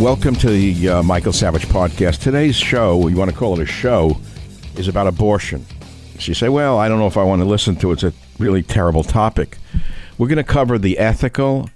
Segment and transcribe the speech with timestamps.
[0.00, 2.20] Welcome to the uh, Michael Savage podcast.
[2.20, 4.16] Today's show, you want to call it a show,
[4.76, 5.66] is about abortion.
[6.18, 8.02] So you say, well, I don't know if I want to listen to it.
[8.02, 9.58] It's a really terrible topic.
[10.16, 11.68] We're going to cover the ethical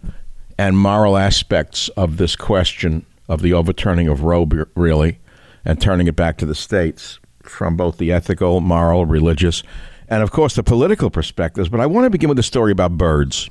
[0.56, 5.18] and moral aspects of this question of the overturning of Roe, really,
[5.62, 9.62] and turning it back to the states from both the ethical, moral, religious,
[10.08, 11.68] and of course the political perspectives.
[11.68, 13.50] But I want to begin with a story about birds.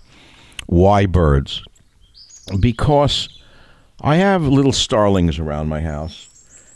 [0.66, 1.62] Why birds?
[2.60, 3.30] Because
[4.06, 6.28] I have little starlings around my house,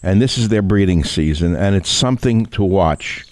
[0.01, 3.25] and this is their breeding season, and it's something to watch.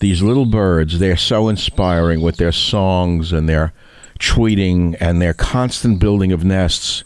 [0.00, 3.74] These little birds, they're so inspiring with their songs and their
[4.18, 7.04] tweeting and their constant building of nests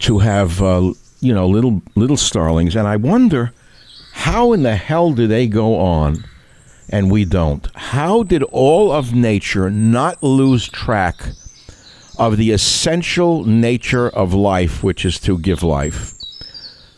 [0.00, 2.74] to have, uh, you know, little little starlings.
[2.74, 3.52] And I wonder
[4.12, 6.24] how in the hell do they go on
[6.90, 7.64] and we don't?
[7.76, 11.28] How did all of nature not lose track
[12.18, 16.14] of the essential nature of life, which is to give life,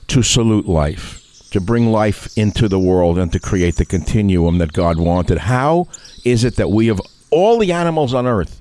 [0.08, 1.22] to salute life?
[1.56, 5.38] to bring life into the world and to create the continuum that God wanted.
[5.38, 5.88] How
[6.22, 8.60] is it that we, of all the animals on earth,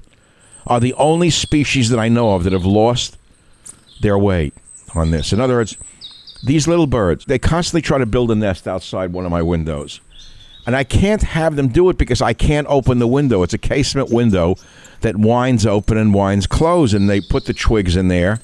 [0.67, 3.17] are the only species that I know of that have lost
[3.99, 4.53] their way
[4.93, 5.33] on this?
[5.33, 5.75] In other words,
[6.45, 9.99] these little birds, they constantly try to build a nest outside one of my windows.
[10.65, 13.43] And I can't have them do it because I can't open the window.
[13.43, 14.55] It's a casement window
[15.01, 18.39] that winds open and winds close, and they put the twigs in there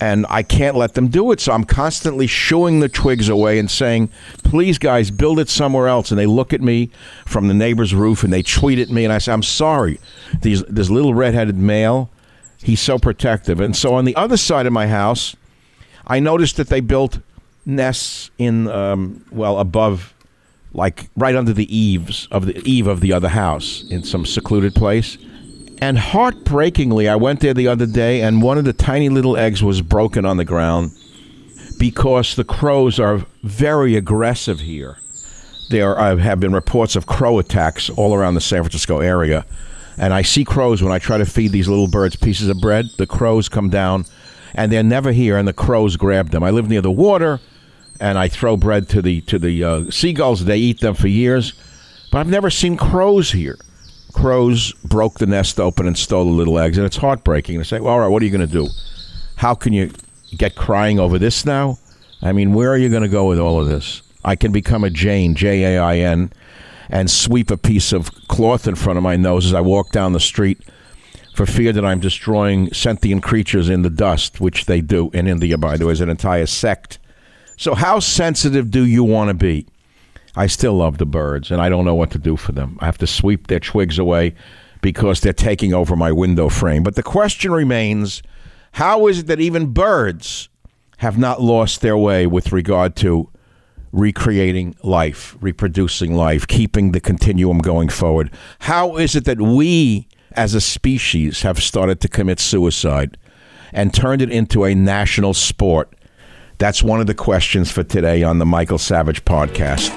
[0.00, 1.40] and I can't let them do it.
[1.40, 4.10] So I'm constantly shooing the twigs away and saying,
[4.44, 6.10] please, guys, build it somewhere else.
[6.10, 6.90] And they look at me
[7.24, 9.98] from the neighbor's roof and they tweet at me, and I say, I'm sorry.
[10.42, 12.10] These, this little redheaded male,
[12.62, 13.60] he's so protective.
[13.60, 15.36] And so on the other side of my house,
[16.06, 17.20] I noticed that they built
[17.64, 20.14] nests in, um, well, above,
[20.76, 24.74] like right under the eaves of the eave of the other house in some secluded
[24.74, 25.18] place.
[25.78, 29.62] And heartbreakingly, I went there the other day, and one of the tiny little eggs
[29.62, 30.92] was broken on the ground
[31.78, 34.98] because the crows are very aggressive here.
[35.68, 39.44] There have been reports of crow attacks all around the San Francisco area.
[39.98, 42.86] And I see crows when I try to feed these little birds pieces of bread.
[42.98, 44.04] The crows come down,
[44.54, 46.42] and they're never here, and the crows grab them.
[46.42, 47.40] I live near the water,
[48.00, 50.44] and I throw bread to the to the uh, seagulls.
[50.44, 51.52] They eat them for years,
[52.10, 53.58] but I've never seen crows here
[54.16, 57.78] crows broke the nest open and stole the little eggs, and it's heartbreaking to say,
[57.78, 58.66] well, all right, what are you going to do?
[59.36, 59.92] How can you
[60.36, 61.78] get crying over this now?
[62.22, 64.00] I mean, where are you going to go with all of this?
[64.24, 66.32] I can become a Jain, J A I N,
[66.88, 70.14] and sweep a piece of cloth in front of my nose as I walk down
[70.14, 70.58] the street
[71.34, 75.58] for fear that I'm destroying sentient creatures in the dust, which they do in India,
[75.58, 76.98] by the way, is an entire sect.
[77.56, 79.66] So, how sensitive do you want to be?
[80.34, 82.76] I still love the birds, and I don't know what to do for them.
[82.80, 84.34] I have to sweep their twigs away
[84.82, 86.82] because they're taking over my window frame.
[86.82, 88.22] But the question remains
[88.72, 90.50] how is it that even birds
[90.98, 93.30] have not lost their way with regard to
[93.90, 98.30] recreating life, reproducing life, keeping the continuum going forward?
[98.60, 103.16] How is it that we as a species have started to commit suicide
[103.72, 105.95] and turned it into a national sport?
[106.58, 109.92] That's one of the questions for today on the Michael Savage podcast.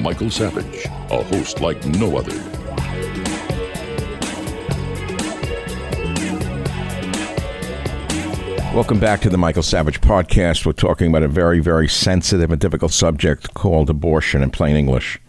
[0.00, 2.36] Michael Savage, a host like no other.
[8.72, 10.64] Welcome back to the Michael Savage podcast.
[10.64, 15.20] We're talking about a very, very sensitive and difficult subject called abortion in plain English.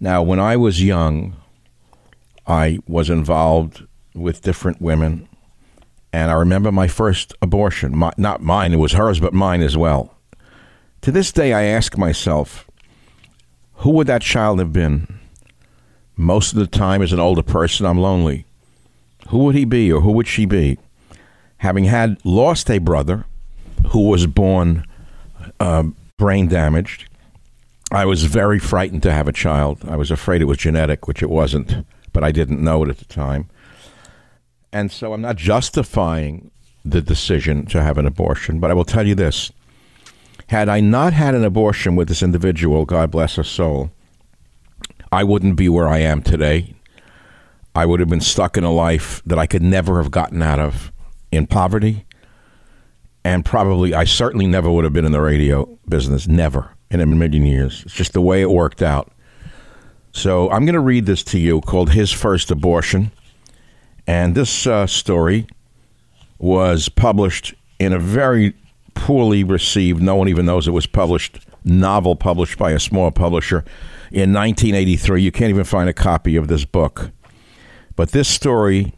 [0.00, 1.36] Now, when I was young,
[2.48, 5.28] I was involved with different women,
[6.12, 7.96] and I remember my first abortion.
[7.96, 10.14] My, not mine, it was hers, but mine as well.
[11.02, 12.68] To this day, I ask myself,
[13.74, 15.18] who would that child have been?
[16.16, 18.44] Most of the time, as an older person, I'm lonely.
[19.28, 20.78] Who would he be or who would she be?
[21.58, 23.24] Having had lost a brother
[23.88, 24.84] who was born
[25.60, 25.84] uh,
[26.16, 27.08] brain damaged,
[27.90, 29.84] I was very frightened to have a child.
[29.88, 32.98] I was afraid it was genetic, which it wasn't, but I didn't know it at
[32.98, 33.48] the time.
[34.72, 36.50] And so I'm not justifying
[36.84, 39.50] the decision to have an abortion, but I will tell you this
[40.48, 43.90] had I not had an abortion with this individual, God bless her soul,
[45.12, 46.74] I wouldn't be where I am today.
[47.74, 50.58] I would have been stuck in a life that I could never have gotten out
[50.58, 50.90] of
[51.30, 52.06] in poverty.
[53.24, 57.06] And probably, I certainly never would have been in the radio business, never in a
[57.06, 57.82] million years.
[57.84, 59.12] It's just the way it worked out.
[60.12, 63.12] So I'm going to read this to you called His First Abortion.
[64.08, 65.46] And this uh, story
[66.38, 68.54] was published in a very
[68.94, 73.66] poorly received, no one even knows it was published, novel published by a small publisher
[74.10, 75.20] in 1983.
[75.20, 77.10] You can't even find a copy of this book.
[77.96, 78.94] But this story,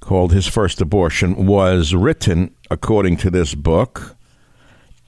[0.00, 4.16] called His First Abortion, was written, according to this book,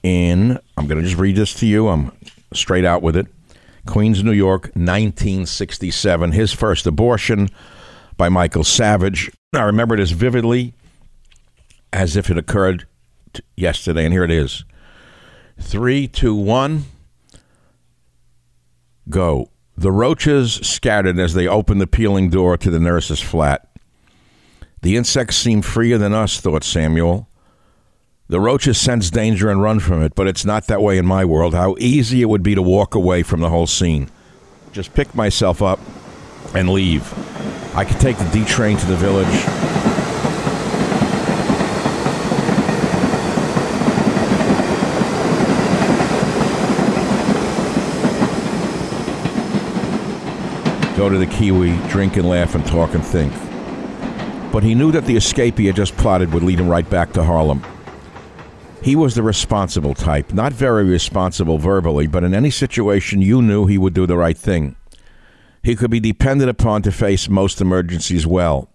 [0.01, 1.87] in, I'm I'm going to just read this to you.
[1.89, 2.11] I'm
[2.51, 3.27] straight out with it.
[3.85, 6.31] Queens, New York, 1967.
[6.31, 7.49] His first abortion
[8.17, 9.31] by Michael Savage.
[9.53, 10.73] I remember it as vividly
[11.93, 12.85] as if it occurred
[13.33, 14.65] t- yesterday, and here it is.
[15.59, 16.85] Three, two, one,
[19.09, 19.49] go.
[19.77, 23.69] The roaches scattered as they opened the peeling door to the nurse's flat.
[24.81, 27.29] The insects seem freer than us, thought Samuel.
[28.27, 31.23] The roaches sense danger and run from it, but it's not that way in my
[31.23, 31.53] world.
[31.53, 34.09] How easy it would be to walk away from the whole scene.
[34.73, 35.79] Just pick myself up
[36.55, 37.13] and leave.
[37.75, 39.27] I could take the D train to the village.
[50.97, 53.31] Go to the Kiwi, drink and laugh and talk and think.
[54.51, 57.13] But he knew that the escape he had just plotted would lead him right back
[57.13, 57.63] to Harlem.
[58.81, 63.67] He was the responsible type, not very responsible verbally, but in any situation you knew
[63.67, 64.75] he would do the right thing.
[65.67, 68.69] He could be depended upon to face most emergencies well.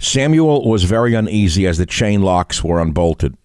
[0.00, 3.36] Samuel was very uneasy as the chain locks were unbolted.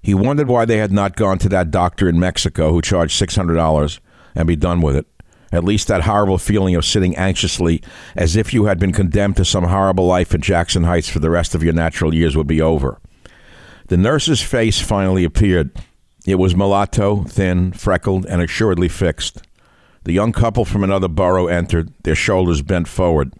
[0.00, 3.98] He wondered why they had not gone to that doctor in Mexico who charged $600
[4.36, 5.08] and be done with it.
[5.50, 7.82] At least that horrible feeling of sitting anxiously
[8.14, 11.30] as if you had been condemned to some horrible life in Jackson Heights for the
[11.30, 13.00] rest of your natural years would be over.
[13.88, 15.72] The nurse's face finally appeared.
[16.24, 19.42] It was mulatto, thin, freckled, and assuredly fixed.
[20.08, 23.34] The young couple from another borough entered, their shoulders bent forward.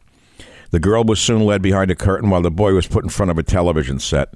[0.71, 3.31] The girl was soon led behind a curtain while the boy was put in front
[3.31, 4.35] of a television set.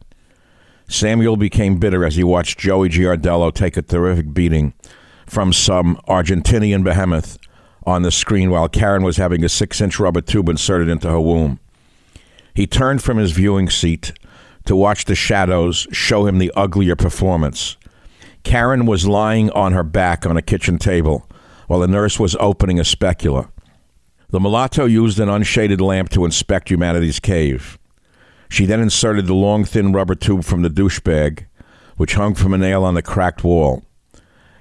[0.89, 4.73] Samuel became bitter as he watched Joey Giardello take a terrific beating
[5.27, 7.37] from some Argentinian behemoth
[7.85, 11.21] on the screen while Karen was having a six inch rubber tube inserted into her
[11.21, 11.61] womb.
[12.55, 14.15] He turned from his viewing seat
[14.65, 17.77] to watch the shadows show him the uglier performance.
[18.43, 21.29] Karen was lying on her back on a kitchen table
[21.73, 23.49] while the nurse was opening a specula.
[24.29, 27.79] The mulatto used an unshaded lamp to inspect humanity's cave.
[28.51, 31.47] She then inserted the long, thin rubber tube from the douche bag,
[31.97, 33.85] which hung from a nail on the cracked wall.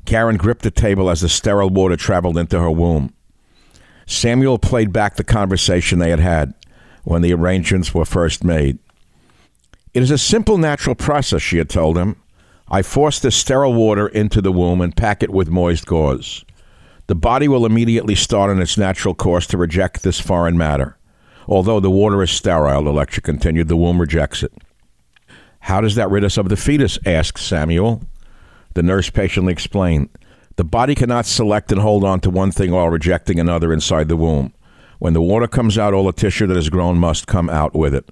[0.05, 3.13] Karen gripped the table as the sterile water traveled into her womb.
[4.05, 6.53] Samuel played back the conversation they had had
[7.03, 8.79] when the arrangements were first made.
[9.93, 12.15] It is a simple natural process, she had told him.
[12.69, 16.45] I force the sterile water into the womb and pack it with moist gauze.
[17.11, 20.97] The body will immediately start on its natural course to reject this foreign matter.
[21.45, 24.53] Although the water is sterile, the lecture continued, the womb rejects it.
[25.59, 26.97] How does that rid us of the fetus?
[27.05, 28.03] asked Samuel.
[28.75, 30.07] The nurse patiently explained.
[30.55, 34.15] The body cannot select and hold on to one thing while rejecting another inside the
[34.15, 34.53] womb.
[34.99, 37.93] When the water comes out, all the tissue that has grown must come out with
[37.93, 38.09] it.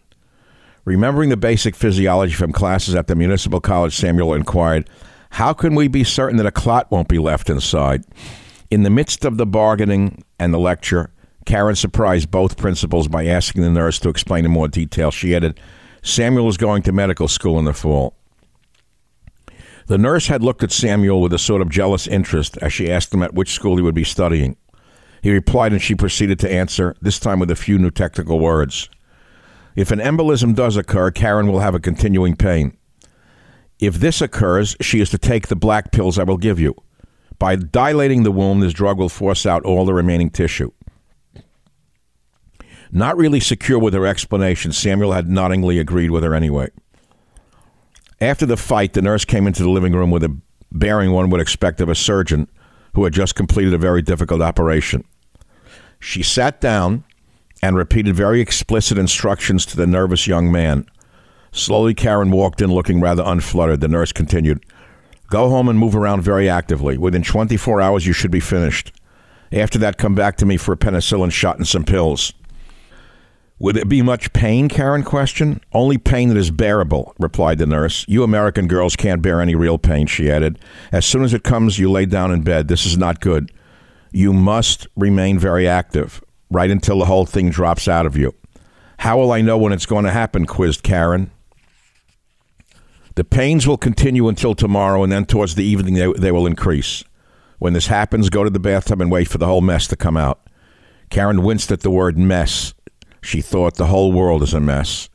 [0.83, 4.89] Remembering the basic physiology from classes at the Municipal College, Samuel inquired,
[5.29, 8.03] How can we be certain that a clot won't be left inside?
[8.71, 11.11] In the midst of the bargaining and the lecture,
[11.45, 15.09] Karen surprised both principals by asking the nurse to explain in more detail.
[15.09, 15.59] She added,
[16.03, 18.15] Samuel is going to medical school in the fall.
[19.87, 23.11] The nurse had looked at Samuel with a sort of jealous interest as she asked
[23.11, 24.55] him at which school he would be studying.
[25.23, 28.87] He replied, and she proceeded to answer, this time with a few new technical words.
[29.75, 32.77] If an embolism does occur, Karen will have a continuing pain.
[33.79, 36.75] If this occurs, she is to take the black pills I will give you.
[37.39, 40.71] By dilating the womb, this drug will force out all the remaining tissue.
[42.91, 46.69] Not really secure with her explanation, Samuel had noddingly agreed with her anyway.
[48.19, 50.37] After the fight, the nurse came into the living room with a
[50.71, 52.47] bearing one would expect of a surgeon
[52.93, 55.03] who had just completed a very difficult operation.
[55.99, 57.03] She sat down
[57.61, 60.85] and repeated very explicit instructions to the nervous young man.
[61.51, 63.81] Slowly, Karen walked in looking rather unfluttered.
[63.81, 64.63] The nurse continued,
[65.29, 66.97] Go home and move around very actively.
[66.97, 68.91] Within 24 hours, you should be finished.
[69.51, 72.33] After that, come back to me for a penicillin shot and some pills.
[73.59, 74.69] Would it be much pain?
[74.69, 75.61] Karen questioned.
[75.73, 78.05] Only pain that is bearable, replied the nurse.
[78.07, 80.59] You American girls can't bear any real pain, she added.
[80.91, 82.69] As soon as it comes, you lay down in bed.
[82.69, 83.51] This is not good.
[84.11, 88.33] You must remain very active right until the whole thing drops out of you.
[88.99, 90.45] How will I know when it's going to happen?
[90.45, 91.29] quizzed Karen.
[93.19, 97.03] The pains will continue until tomorrow, and then towards the evening they, they will increase.
[97.57, 100.15] When this happens, go to the bathtub and wait for the whole mess to come
[100.15, 100.39] out.
[101.09, 102.73] Karen winced at the word mess.
[103.21, 105.09] She thought the whole world is a mess,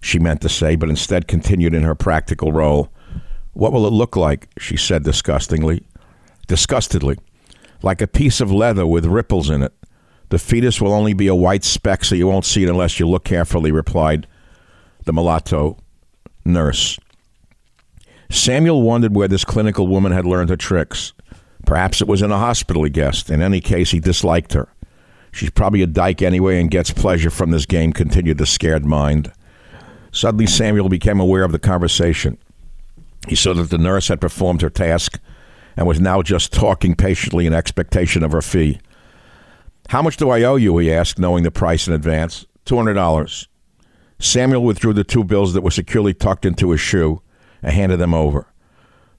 [0.00, 2.90] she meant to say, but instead continued in her practical role.
[3.52, 4.48] What will it look like?
[4.58, 5.84] she said disgustingly.
[6.48, 7.18] Disgustedly.
[7.82, 9.74] Like a piece of leather with ripples in it.
[10.30, 13.06] The fetus will only be a white speck, so you won't see it unless you
[13.06, 14.26] look carefully, replied
[15.04, 15.76] the mulatto
[16.46, 16.98] nurse.
[18.32, 21.12] Samuel wondered where this clinical woman had learned her tricks.
[21.66, 23.28] Perhaps it was in a hospital, he guessed.
[23.28, 24.68] In any case, he disliked her.
[25.32, 29.32] She's probably a dyke anyway and gets pleasure from this game, continued the scared mind.
[30.12, 32.38] Suddenly, Samuel became aware of the conversation.
[33.28, 35.20] He saw that the nurse had performed her task
[35.76, 38.80] and was now just talking patiently in expectation of her fee.
[39.90, 40.78] How much do I owe you?
[40.78, 42.46] he asked, knowing the price in advance.
[42.64, 43.46] $200.
[44.18, 47.20] Samuel withdrew the two bills that were securely tucked into his shoe
[47.62, 48.46] and handed them over.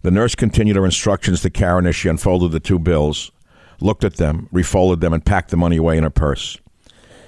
[0.02, 3.32] The nurse continued her instructions to Karen as she unfolded the two bills,
[3.80, 6.58] looked at them, refolded them, and packed the money away in her purse.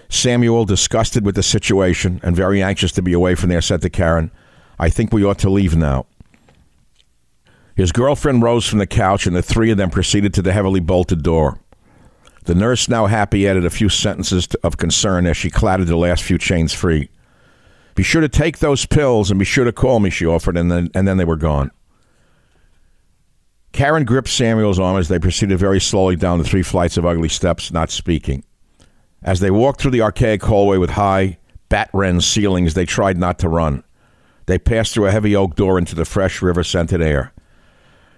[0.09, 3.89] Samuel, disgusted with the situation and very anxious to be away from there, said to
[3.89, 4.31] Karen,
[4.77, 6.05] I think we ought to leave now.
[7.75, 10.79] His girlfriend rose from the couch, and the three of them proceeded to the heavily
[10.79, 11.59] bolted door.
[12.45, 16.23] The nurse, now happy, added a few sentences of concern as she clattered the last
[16.23, 17.09] few chains free.
[17.95, 20.69] Be sure to take those pills and be sure to call me, she offered, and
[20.69, 21.71] then, and then they were gone.
[23.71, 27.29] Karen gripped Samuel's arm as they proceeded very slowly down the three flights of ugly
[27.29, 28.43] steps, not speaking.
[29.23, 31.37] As they walked through the archaic hallway with high,
[31.69, 33.83] bat wren ceilings, they tried not to run.
[34.45, 37.33] They passed through a heavy oak door into the fresh, river scented air.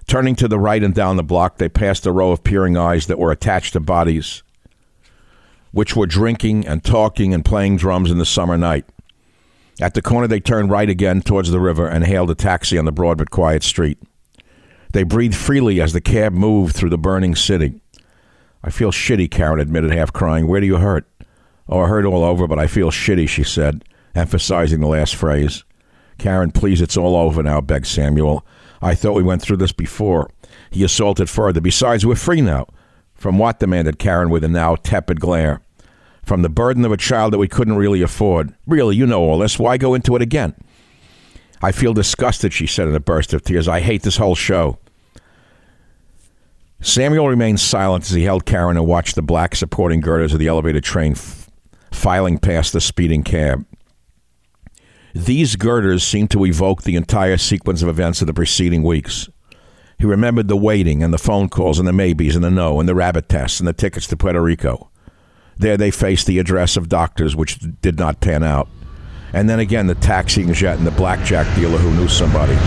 [0.07, 3.07] Turning to the right and down the block, they passed a row of peering eyes
[3.07, 4.43] that were attached to bodies,
[5.71, 8.85] which were drinking and talking and playing drums in the summer night.
[9.79, 12.85] At the corner, they turned right again towards the river and hailed a taxi on
[12.85, 13.99] the broad but quiet street.
[14.93, 17.79] They breathed freely as the cab moved through the burning city.
[18.63, 20.47] I feel shitty, Karen admitted, half crying.
[20.47, 21.07] Where do you hurt?
[21.69, 23.83] Oh, I hurt all over, but I feel shitty, she said,
[24.15, 25.63] emphasizing the last phrase.
[26.17, 28.45] Karen, please, it's all over now, begged Samuel.
[28.81, 30.29] I thought we went through this before.
[30.71, 31.61] He assaulted further.
[31.61, 32.67] Besides, we're free now.
[33.13, 33.59] From what?
[33.59, 35.61] demanded Karen with a now tepid glare.
[36.27, 38.53] From the burden of a child that we couldn't really afford.
[38.65, 39.57] Really, you know all this.
[39.57, 40.55] Why go into it again?
[41.61, 43.69] I feel disgusted, she said in a burst of tears.
[43.69, 44.77] I hate this whole show.
[46.81, 50.47] Samuel remained silent as he held Karen and watched the black supporting girders of the
[50.47, 51.49] elevated train f-
[51.93, 53.65] filing past the speeding cab.
[55.15, 59.29] These girders seemed to evoke the entire sequence of events of the preceding weeks.
[59.97, 62.89] He remembered the waiting and the phone calls and the maybes and the no and
[62.89, 64.91] the rabbit tests and the tickets to Puerto Rico.
[65.59, 68.69] There they faced the address of doctors, which did not pan out.
[69.33, 72.57] And then again, the taxiing jet and the blackjack dealer who knew somebody.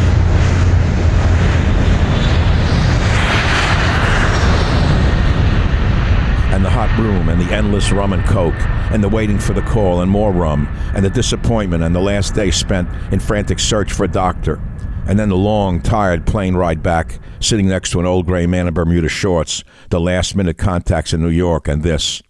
[6.53, 9.63] and the hot room and the endless rum and coke and the waiting for the
[9.63, 13.93] call and more rum and the disappointment and the last day spent in frantic search
[13.93, 14.61] for a doctor
[15.07, 18.67] and then the long tired plane ride back sitting next to an old gray man
[18.67, 22.21] in bermuda shorts the last minute contacts in new york and this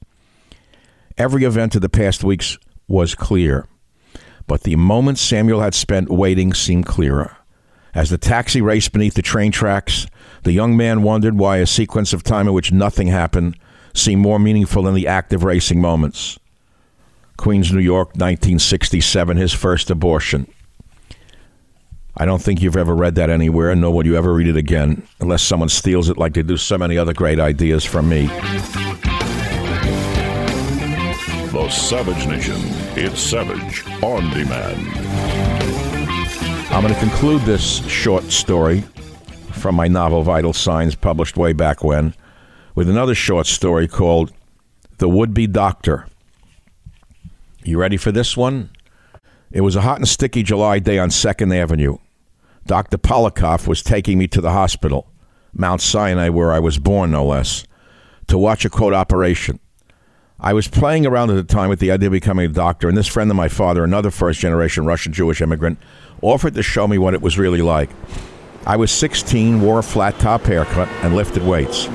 [1.20, 3.66] every event of the past weeks was clear
[4.46, 7.36] but the moments samuel had spent waiting seemed clearer
[7.94, 10.06] as the taxi raced beneath the train tracks
[10.42, 13.56] the young man wondered why a sequence of time in which nothing happened
[13.94, 16.38] seemed more meaningful than the active racing moments.
[17.36, 20.46] Queens, New York, 1967, his first abortion.
[22.16, 24.56] I don't think you've ever read that anywhere, and nor will you ever read it
[24.56, 28.28] again, unless someone steals it like they do so many other great ideas from me.
[31.52, 32.60] The Savage Nation.
[32.96, 34.86] It's Savage on demand.
[36.70, 38.84] I'm going to conclude this short story
[39.50, 42.14] from my novel Vital Signs, published way back when,
[42.76, 44.32] with another short story called
[44.98, 46.06] The Would Be Doctor.
[47.64, 48.70] You ready for this one?
[49.50, 51.98] It was a hot and sticky July day on 2nd Avenue.
[52.64, 52.96] Dr.
[52.96, 55.10] Polikoff was taking me to the hospital,
[55.52, 57.64] Mount Sinai, where I was born, no less,
[58.28, 59.58] to watch a quote operation.
[60.42, 62.96] I was playing around at the time with the idea of becoming a doctor, and
[62.96, 65.78] this friend of my father, another first generation Russian Jewish immigrant,
[66.22, 67.90] offered to show me what it was really like.
[68.64, 71.88] I was 16, wore a flat top haircut, and lifted weights.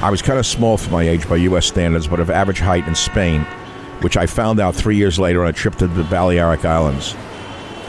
[0.00, 1.66] I was kind of small for my age by U.S.
[1.66, 3.40] standards, but of average height in Spain,
[4.02, 7.16] which I found out three years later on a trip to the Balearic Islands.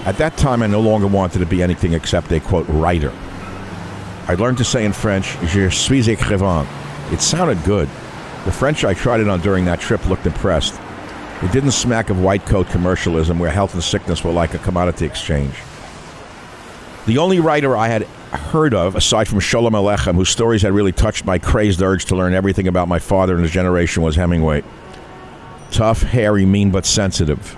[0.05, 3.13] At that time, I no longer wanted to be anything except a quote writer.
[4.27, 6.65] I learned to say in French, "Je suis écrivain."
[7.11, 7.89] It sounded good.
[8.45, 10.79] The French I tried it on during that trip looked impressed.
[11.41, 15.05] It didn't smack of white coat commercialism where health and sickness were like a commodity
[15.05, 15.55] exchange.
[17.05, 20.91] The only writer I had heard of, aside from Sholem Aleichem, whose stories had really
[20.91, 24.63] touched my crazed urge to learn everything about my father and his generation, was Hemingway.
[25.71, 27.57] Tough, hairy, mean, but sensitive.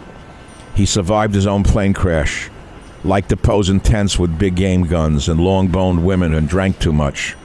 [0.76, 2.50] He survived his own plane crash,
[3.04, 6.80] liked to pose in tents with big game guns and long boned women, and drank
[6.80, 7.36] too much.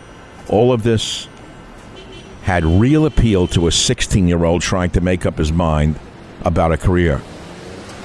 [0.48, 1.28] All of this
[2.46, 5.98] had real appeal to a 16 year old trying to make up his mind
[6.42, 7.20] about a career.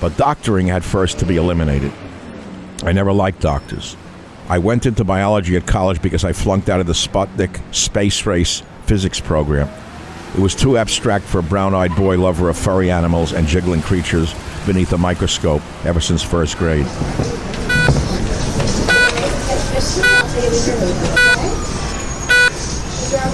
[0.01, 1.91] But doctoring had first to be eliminated.
[2.81, 3.95] I never liked doctors.
[4.49, 8.63] I went into biology at college because I flunked out of the Sputnik space race
[8.87, 9.69] physics program.
[10.33, 13.83] It was too abstract for a brown eyed boy lover of furry animals and jiggling
[13.83, 14.33] creatures
[14.65, 16.87] beneath a microscope ever since first grade.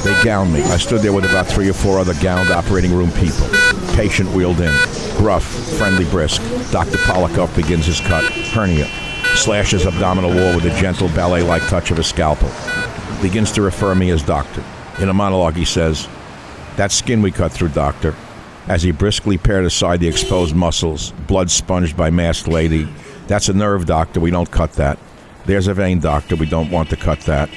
[0.08, 0.62] They gowned me.
[0.64, 3.46] I stood there with about three or four other gowned operating room people.
[3.94, 4.74] Patient wheeled in.
[5.18, 5.44] Gruff,
[5.78, 6.42] friendly, brisk.
[6.72, 6.98] Dr.
[7.00, 8.24] Polikoff begins his cut.
[8.24, 8.88] Hernia.
[9.36, 12.50] Slashes abdominal wall with a gentle ballet like touch of a scalpel.
[13.22, 14.64] Begins to refer me as doctor.
[15.02, 16.08] In a monologue, he says,
[16.78, 18.16] That skin we cut through, doctor.
[18.70, 22.88] As he briskly pared aside the exposed muscles, blood sponged by masked lady.
[23.28, 24.22] That's a nerve, doctor.
[24.22, 25.00] We don't cut that.
[25.46, 26.38] There's a vein, doctor.
[26.38, 27.50] We don't want to cut that.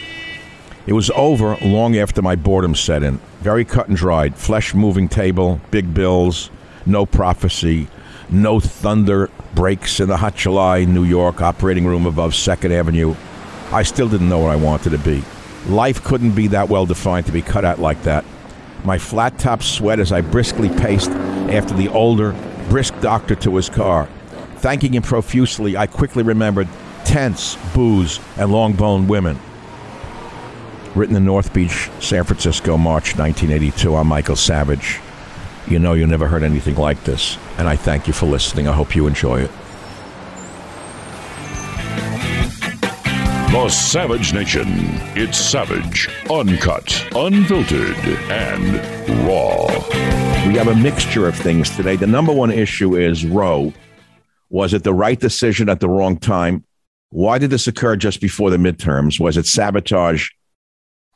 [0.86, 3.20] It was over long after my boredom set in.
[3.40, 4.36] Very cut and dried.
[4.36, 6.50] Flesh moving table, big bills,
[6.86, 7.88] no prophecy,
[8.30, 13.14] no thunder breaks in the hot July New York operating room above 2nd Avenue.
[13.72, 15.22] I still didn't know what I wanted to be.
[15.66, 18.24] Life couldn't be that well defined to be cut out like that.
[18.84, 22.34] My flat top sweat as I briskly paced after the older,
[22.70, 24.08] brisk doctor to his car.
[24.56, 26.68] Thanking him profusely, I quickly remembered
[27.04, 29.38] tents, booze, and long boned women.
[30.96, 33.94] Written in North Beach, San Francisco, March 1982.
[33.94, 34.98] I'm Michael Savage.
[35.68, 38.66] You know you never heard anything like this, and I thank you for listening.
[38.66, 39.50] I hope you enjoy it.
[43.52, 44.66] The Savage Nation.
[45.14, 47.96] It's savage, uncut, unfiltered,
[48.28, 49.66] and raw.
[50.48, 51.94] We have a mixture of things today.
[51.94, 53.72] The number one issue is Roe.
[54.48, 56.64] Was it the right decision at the wrong time?
[57.10, 59.20] Why did this occur just before the midterms?
[59.20, 60.30] Was it sabotage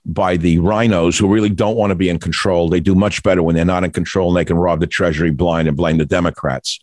[0.06, 2.68] by the RINOs who really don't want to be in control?
[2.68, 5.30] They do much better when they're not in control and they can rob the Treasury
[5.30, 6.80] blind and blame the Democrats.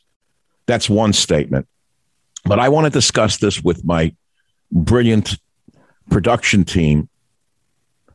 [0.65, 1.67] That's one statement.
[2.45, 4.15] But I want to discuss this with my
[4.71, 5.37] brilliant
[6.09, 7.09] production team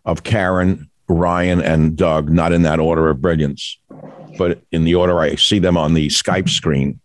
[0.05, 3.79] of Karen, Ryan, and Doug, not in that order of brilliance,
[4.39, 7.01] but in the order I see them on the Skype screen.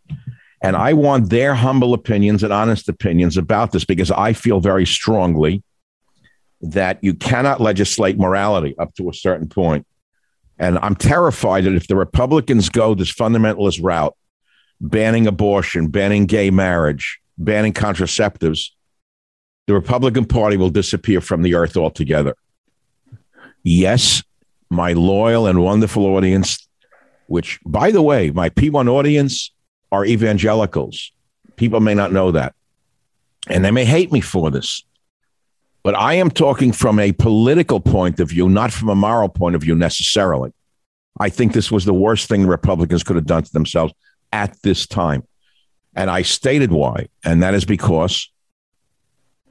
[0.63, 4.85] And I want their humble opinions and honest opinions about this because I feel very
[4.85, 5.63] strongly
[6.61, 9.85] that you cannot legislate morality up to a certain point.
[10.59, 14.15] And I'm terrified that if the Republicans go this fundamentalist route,
[14.79, 18.69] banning abortion, banning gay marriage, banning contraceptives,
[19.67, 22.35] the Republican Party will disappear from the earth altogether.
[23.63, 24.23] Yes,
[24.69, 26.67] my loyal and wonderful audience,
[27.27, 29.51] which, by the way, my P1 audience
[29.91, 31.11] are evangelicals.
[31.55, 32.53] People may not know that.
[33.47, 34.83] And they may hate me for this.
[35.83, 39.55] But I am talking from a political point of view, not from a moral point
[39.55, 40.53] of view necessarily.
[41.19, 43.93] I think this was the worst thing the Republicans could have done to themselves
[44.31, 45.27] at this time.
[45.95, 47.09] And I stated why.
[47.23, 48.31] And that is because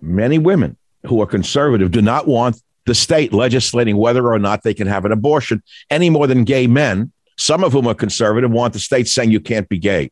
[0.01, 4.75] many women who are conservative do not want the state legislating whether or not they
[4.75, 8.73] can have an abortion any more than gay men, some of whom are conservative, want
[8.73, 10.11] the state saying you can't be gay.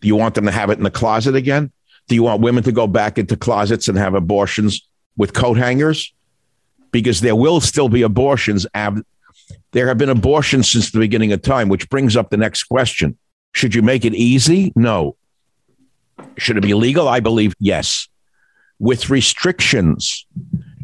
[0.00, 1.70] Do you want them to have it in the closet again?
[2.08, 6.12] Do you want women to go back into closets and have abortions with coat hangers?
[6.90, 8.66] Because there will still be abortions.
[9.72, 13.16] There have been abortions since the beginning of time, which brings up the next question.
[13.54, 14.72] Should you make it easy?
[14.76, 15.16] No.
[16.36, 17.08] Should it be legal?
[17.08, 18.08] I believe yes
[18.82, 20.26] with restrictions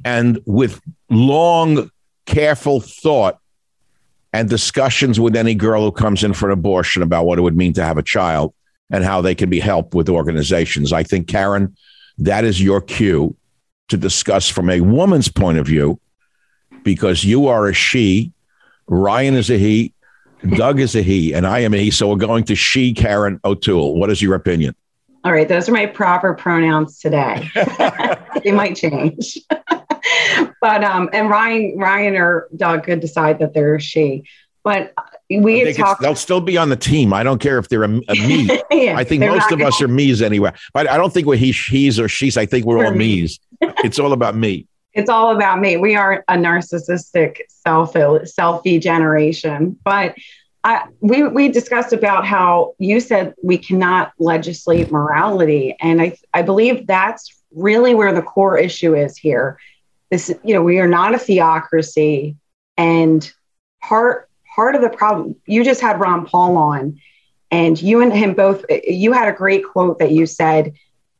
[0.04, 1.90] and with long,
[2.26, 3.38] careful thought
[4.32, 7.56] and discussions with any girl who comes in for an abortion about what it would
[7.56, 8.54] mean to have a child
[8.90, 10.92] and how they can be helped with organizations.
[10.92, 11.76] I think, Karen,
[12.18, 13.34] that is your cue
[13.88, 15.98] to discuss from a woman's point of view
[16.82, 18.32] because you are a she,
[18.86, 19.92] Ryan is a he,
[20.56, 21.90] Doug is a he, and I am a he.
[21.90, 23.98] So we're going to she, Karen O'Toole.
[23.98, 24.74] What is your opinion?
[25.24, 27.50] All right, those are my proper pronouns today.
[28.44, 29.38] they might change.
[30.60, 34.24] but um and Ryan Ryan or Doug could decide that they're she.
[34.62, 34.92] But
[35.30, 37.12] we had talked they'll still be on the team.
[37.12, 38.48] I don't care if they're a, a me.
[38.70, 40.52] yeah, I think most of us are me's anyway.
[40.72, 42.36] But I don't think we're he, he's or she's.
[42.36, 43.20] I think we're, we're all me.
[43.20, 43.40] me's.
[43.60, 44.66] It's all about me.
[44.94, 45.76] It's all about me.
[45.76, 49.78] We are a narcissistic self selfie generation.
[49.84, 50.16] But
[50.64, 56.42] I, we we discussed about how you said we cannot legislate morality, and I I
[56.42, 59.58] believe that's really where the core issue is here.
[60.10, 62.36] This you know we are not a theocracy,
[62.76, 63.30] and
[63.80, 65.36] part part of the problem.
[65.46, 66.98] You just had Ron Paul on,
[67.50, 68.64] and you and him both.
[68.68, 70.74] You had a great quote that you said,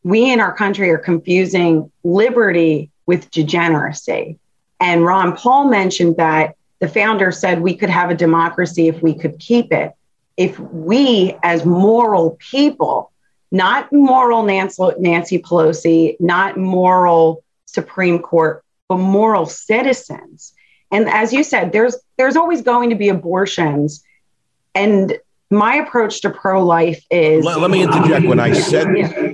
[0.09, 4.39] "We in our country are confusing liberty with degeneracy,"
[4.81, 9.13] and Ron Paul mentioned that the founder said we could have a democracy if we
[9.13, 9.93] could keep it.
[10.37, 13.11] If we, as moral people,
[13.51, 20.55] not moral Nancy, Pelosi, not moral Supreme Court, but moral citizens.
[20.91, 24.03] And as you said, there's there's always going to be abortions.
[24.75, 25.19] And
[25.51, 29.28] my approach to pro-life is let, let me interject when I said yeah.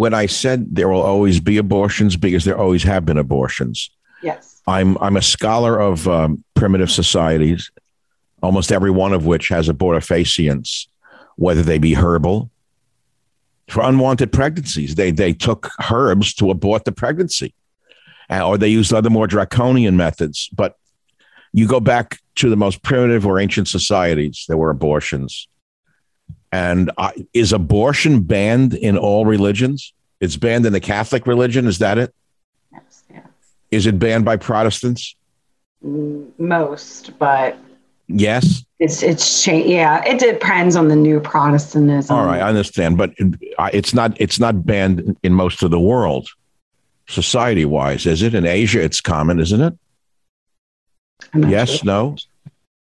[0.00, 3.90] When I said there will always be abortions because there always have been abortions.
[4.22, 4.62] Yes.
[4.66, 7.70] I'm I'm a scholar of um, primitive societies,
[8.42, 10.86] almost every one of which has abortifacients,
[11.36, 12.50] whether they be herbal
[13.68, 14.94] for unwanted pregnancies.
[14.94, 17.52] They they took herbs to abort the pregnancy,
[18.30, 20.48] uh, or they used other more draconian methods.
[20.56, 20.78] But
[21.52, 25.46] you go back to the most primitive or ancient societies, there were abortions.
[26.52, 29.92] And uh, is abortion banned in all religions?
[30.20, 31.66] It's banned in the Catholic religion.
[31.66, 32.14] Is that it?
[32.72, 33.04] Yes.
[33.10, 33.26] yes.
[33.70, 35.14] Is it banned by Protestants?
[35.82, 37.58] Most, but
[38.06, 40.04] yes, it's it's yeah.
[40.04, 42.14] It depends on the new Protestantism.
[42.14, 43.14] All right, I understand, but
[43.72, 46.28] it's not it's not banned in most of the world,
[47.08, 48.34] society wise, is it?
[48.34, 49.74] In Asia, it's common, isn't it?
[51.34, 51.86] Yes, sure.
[51.86, 52.16] no,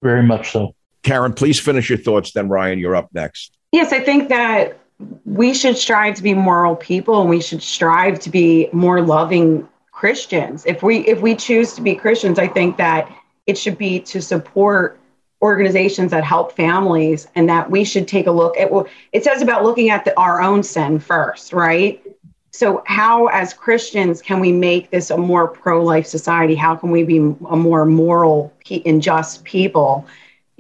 [0.02, 0.74] very much so.
[1.02, 2.32] Karen, please finish your thoughts.
[2.32, 3.56] Then, Ryan, you're up next.
[3.72, 4.78] Yes, I think that
[5.24, 9.66] we should strive to be moral people and we should strive to be more loving
[9.92, 10.64] Christians.
[10.66, 13.10] If we if we choose to be Christians, I think that
[13.46, 15.00] it should be to support
[15.42, 19.40] organizations that help families and that we should take a look at well it says
[19.40, 22.02] about looking at the, our own sin first right
[22.50, 27.02] so how as christians can we make this a more pro-life society how can we
[27.02, 28.52] be a more moral
[28.84, 30.06] and just people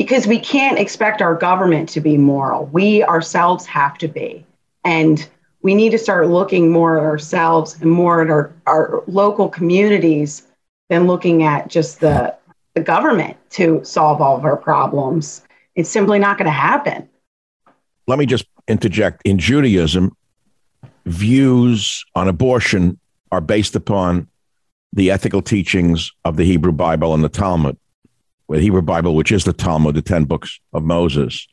[0.00, 2.64] because we can't expect our government to be moral.
[2.72, 4.46] We ourselves have to be.
[4.82, 5.28] And
[5.60, 10.46] we need to start looking more at ourselves and more at our, our local communities
[10.88, 12.34] than looking at just the,
[12.72, 15.42] the government to solve all of our problems.
[15.74, 17.06] It's simply not going to happen.
[18.06, 19.20] Let me just interject.
[19.26, 20.16] In Judaism,
[21.04, 22.98] views on abortion
[23.32, 24.28] are based upon
[24.94, 27.76] the ethical teachings of the Hebrew Bible and the Talmud
[28.56, 31.46] the Hebrew Bible, which is the Talmud, the 10 books of Moses,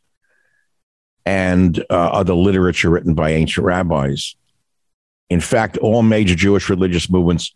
[1.25, 4.35] and uh, other literature written by ancient rabbis.
[5.29, 7.53] In fact, all major Jewish religious movements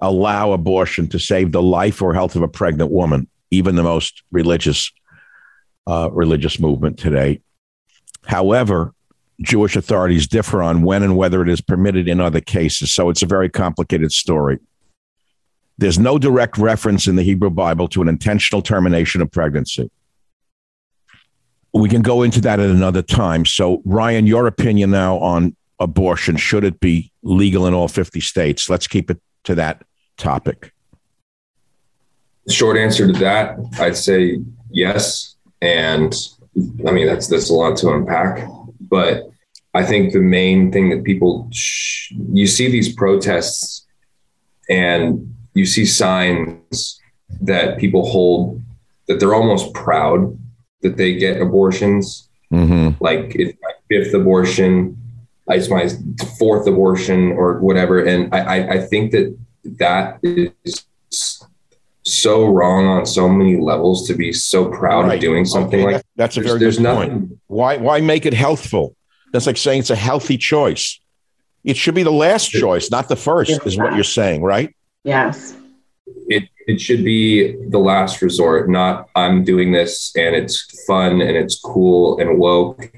[0.00, 4.22] allow abortion to save the life or health of a pregnant woman, even the most
[4.30, 4.92] religious
[5.88, 7.40] uh, religious movement today.
[8.26, 8.92] However,
[9.40, 12.92] Jewish authorities differ on when and whether it is permitted in other cases.
[12.92, 14.58] So it's a very complicated story.
[15.78, 19.90] There's no direct reference in the Hebrew Bible to an intentional termination of pregnancy.
[21.74, 23.44] We can go into that at another time.
[23.44, 28.70] So, Ryan, your opinion now on abortion should it be legal in all 50 states?
[28.70, 29.84] Let's keep it to that
[30.16, 30.72] topic.
[32.48, 35.36] Short answer to that, I'd say yes.
[35.60, 36.14] And
[36.86, 38.48] I mean, that's, that's a lot to unpack.
[38.80, 39.24] But
[39.74, 43.84] I think the main thing that people, sh- you see these protests
[44.70, 47.00] and you see signs
[47.40, 48.62] that people hold
[49.08, 50.38] that they're almost proud
[50.82, 52.28] that they get abortions.
[52.52, 53.02] Mm-hmm.
[53.02, 54.96] Like it's my fifth abortion,
[55.48, 55.88] it's my
[56.38, 58.04] fourth abortion or whatever.
[58.04, 59.36] And I, I think that
[59.78, 60.84] that is
[62.02, 65.14] so wrong on so many levels to be so proud right.
[65.14, 65.94] of doing something okay.
[65.94, 66.06] like that.
[66.16, 67.12] That's a very there's, good there's point.
[67.12, 68.94] Nothing, why why make it healthful?
[69.32, 71.00] That's like saying it's a healthy choice.
[71.64, 74.72] It should be the last choice, not the first, is what you're saying, right?
[75.06, 75.56] Yes.
[76.28, 81.36] It it should be the last resort, not I'm doing this and it's fun and
[81.36, 82.90] it's cool and woke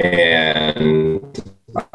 [0.00, 1.42] and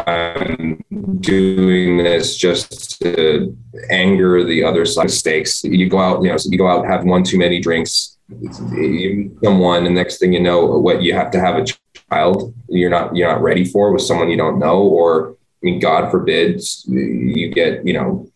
[0.05, 0.83] I'm
[1.19, 3.57] doing this just to
[3.89, 5.63] anger the other side mistakes.
[5.63, 9.31] You go out, you know, you go out, have one too many drinks, you meet
[9.43, 11.65] someone, and next thing you know, what you have to have a
[12.11, 16.12] child you're not you're not ready for with someone you don't know, or mean, God
[16.12, 18.30] forbid you get, you know,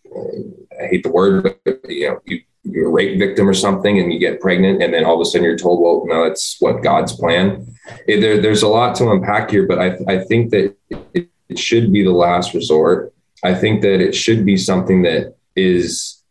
[0.80, 4.12] I hate the word, but you know, you, you're a rape victim or something and
[4.12, 6.82] you get pregnant and then all of a sudden you're told, well, no, that's what
[6.82, 7.66] God's plan.
[8.06, 10.76] It, there, there's a lot to unpack here, but I, I think that
[11.14, 13.14] it, it should be the last resort.
[13.42, 16.22] I think that it should be something that is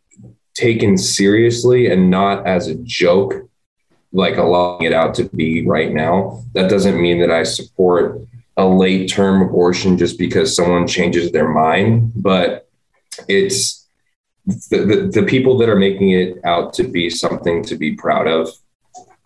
[0.54, 3.34] taken seriously and not as a joke,
[4.12, 6.44] like allowing it out to be right now.
[6.54, 8.22] That doesn't mean that I support
[8.60, 12.70] a late term abortion just because someone changes their mind, but
[13.30, 13.88] it's
[14.46, 18.28] the, the, the people that are making it out to be something to be proud
[18.28, 18.50] of.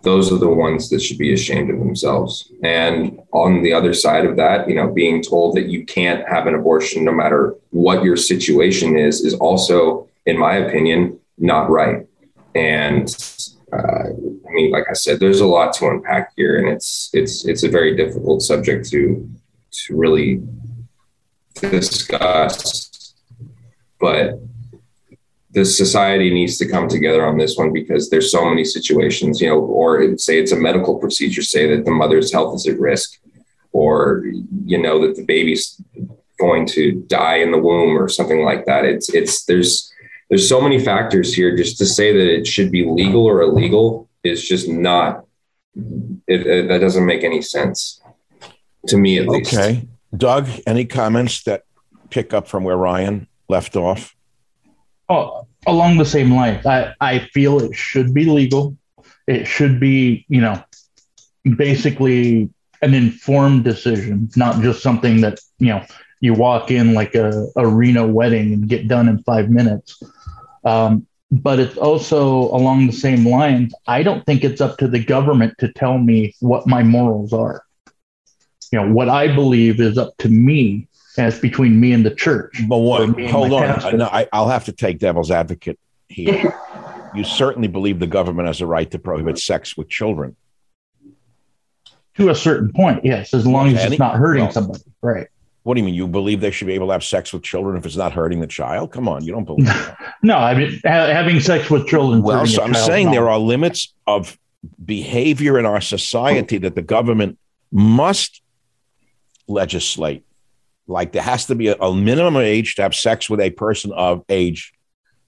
[0.04, 2.52] Those are the ones that should be ashamed of themselves.
[2.62, 6.46] And on the other side of that, you know, being told that you can't have
[6.46, 12.06] an abortion no matter what your situation is, is also, in my opinion, not right.
[12.54, 13.08] And
[13.72, 14.10] uh,
[14.54, 17.70] mean, like I said, there's a lot to unpack here, and it's it's it's a
[17.70, 19.30] very difficult subject to
[19.72, 20.42] to really
[21.56, 23.16] discuss.
[24.00, 24.40] but
[25.52, 29.48] the society needs to come together on this one because there's so many situations, you
[29.48, 33.20] know, or say it's a medical procedure, say that the mother's health is at risk,
[33.72, 34.24] or
[34.66, 35.80] you know that the baby's
[36.40, 38.86] going to die in the womb or something like that.
[38.86, 39.92] It's it's there's
[40.30, 41.56] there's so many factors here.
[41.56, 45.26] Just to say that it should be legal or illegal is just not.
[46.28, 48.02] It, it, that doesn't make any sense
[48.88, 49.54] to me, at least.
[49.54, 50.48] Okay, Doug.
[50.68, 51.64] Any comments that
[52.10, 54.16] pick up from where Ryan left off?
[55.10, 58.78] Oh, along the same lines, I, I feel it should be legal.
[59.28, 60.64] It should be, you know,
[61.58, 62.50] basically
[62.82, 65.86] an informed decision, not just something that, you know,
[66.20, 70.02] you walk in like a arena wedding and get done in five minutes.
[70.64, 71.06] Um,
[71.42, 73.74] but it's also along the same lines.
[73.88, 77.64] I don't think it's up to the government to tell me what my morals are.
[78.72, 82.62] You know, what I believe is up to me as between me and the church.
[82.68, 83.20] But what?
[83.30, 83.98] Hold on.
[83.98, 86.56] No, I, I'll have to take devil's advocate here.
[87.16, 90.36] you certainly believe the government has a right to prohibit sex with children.
[92.18, 94.84] To a certain point, yes, as long as Any, it's not hurting well, somebody.
[95.02, 95.28] Right.
[95.64, 95.96] What do you mean?
[95.96, 98.42] You believe they should be able to have sex with children if it's not hurting
[98.42, 98.92] the child?
[98.92, 100.16] Come on, you don't believe that.
[100.22, 102.22] no, I mean ha- having sex with children.
[102.22, 104.38] Well, so I'm saying there are limits of
[104.84, 107.38] behavior in our society that the government
[107.72, 108.42] must
[109.48, 110.26] legislate.
[110.88, 113.94] Like there has to be a, a minimum age to have sex with a person
[113.94, 114.74] of age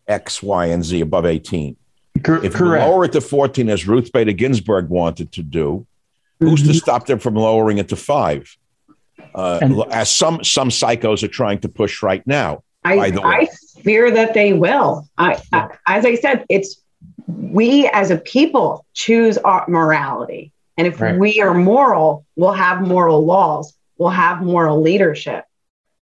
[0.07, 1.75] X, Y, and Z above 18.
[2.23, 2.83] Cor- if correct.
[2.83, 5.85] you lower it to 14, as Ruth Bader Ginsburg wanted to do,
[6.39, 6.71] who's mm-hmm.
[6.71, 8.55] to stop them from lowering it to five?
[9.35, 12.63] Uh, and, as some some psychos are trying to push right now.
[12.83, 13.47] I, I
[13.81, 15.09] fear that they will.
[15.17, 16.79] I, I, as I said, it's
[17.27, 21.17] we as a people choose our morality, and if right.
[21.17, 25.45] we are moral, we'll have moral laws, we'll have moral leadership.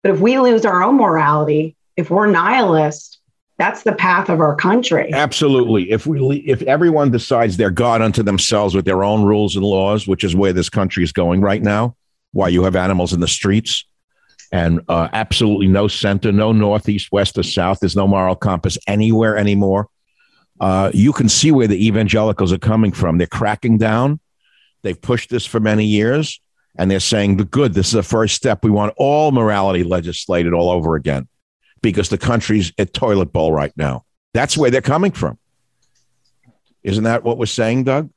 [0.03, 3.19] But if we lose our own morality, if we're nihilist,
[3.57, 5.11] that's the path of our country.
[5.11, 5.91] Absolutely.
[5.91, 10.07] If we if everyone decides they're God unto themselves with their own rules and laws,
[10.07, 11.95] which is where this country is going right now,
[12.31, 13.85] why you have animals in the streets
[14.51, 17.79] and uh, absolutely no center, no northeast, west, or south.
[17.79, 19.89] There's no moral compass anywhere anymore.
[20.59, 23.17] Uh, you can see where the evangelicals are coming from.
[23.17, 24.19] They're cracking down.
[24.83, 26.39] They've pushed this for many years,
[26.77, 27.73] and they're saying, "The good.
[27.73, 28.63] This is the first step.
[28.63, 31.27] We want all morality legislated all over again,
[31.81, 35.37] because the country's a toilet bowl right now." That's where they're coming from.
[36.83, 38.09] Isn't that what we're saying, Doug?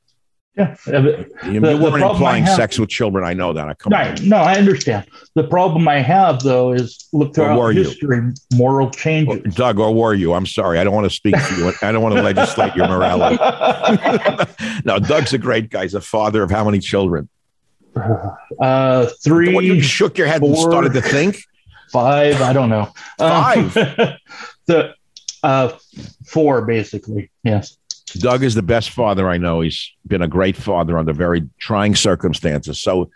[0.57, 3.23] Yeah, the, you weren't implying have, sex with children.
[3.23, 3.69] I know that.
[3.69, 4.21] I come right.
[4.21, 5.05] No, I understand.
[5.33, 8.33] The problem I have though is look throughout history, you?
[8.57, 9.41] moral changes.
[9.43, 10.33] Well, Doug, or were you?
[10.33, 10.77] I'm sorry.
[10.77, 11.73] I don't want to speak to you.
[11.81, 13.37] I don't want to legislate your morality.
[14.85, 15.83] no, Doug's a great guy.
[15.83, 17.29] He's a father of how many children?
[18.59, 19.53] Uh, three.
[19.53, 21.37] What, you shook your head four, and started to think.
[21.91, 22.41] Five.
[22.41, 22.91] I don't know.
[23.17, 23.77] Five.
[23.77, 24.17] Um,
[24.65, 24.95] the
[25.43, 25.77] uh,
[26.25, 27.31] four, basically.
[27.43, 27.77] Yes.
[28.13, 29.61] Doug is the best father I know.
[29.61, 32.81] He's been a great father under very trying circumstances.
[32.81, 33.09] So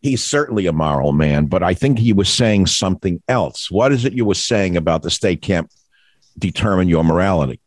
[0.00, 3.70] he's certainly a moral man, but I think he was saying something else.
[3.70, 5.72] What is it you were saying about the state can't
[6.38, 7.60] determine your morality?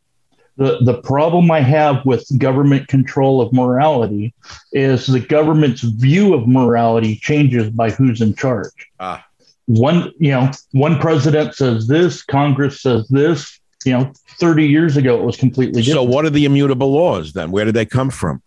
[0.57, 4.33] The, the problem I have with government control of morality
[4.71, 8.89] is the government's view of morality changes by who's in charge.
[8.99, 9.25] Ah.
[9.65, 15.19] One, you know, one president says this, Congress says this, you know, 30 years ago,
[15.19, 16.09] it was completely different.
[16.09, 17.51] So, what are the immutable laws then?
[17.51, 18.41] Where do they come from?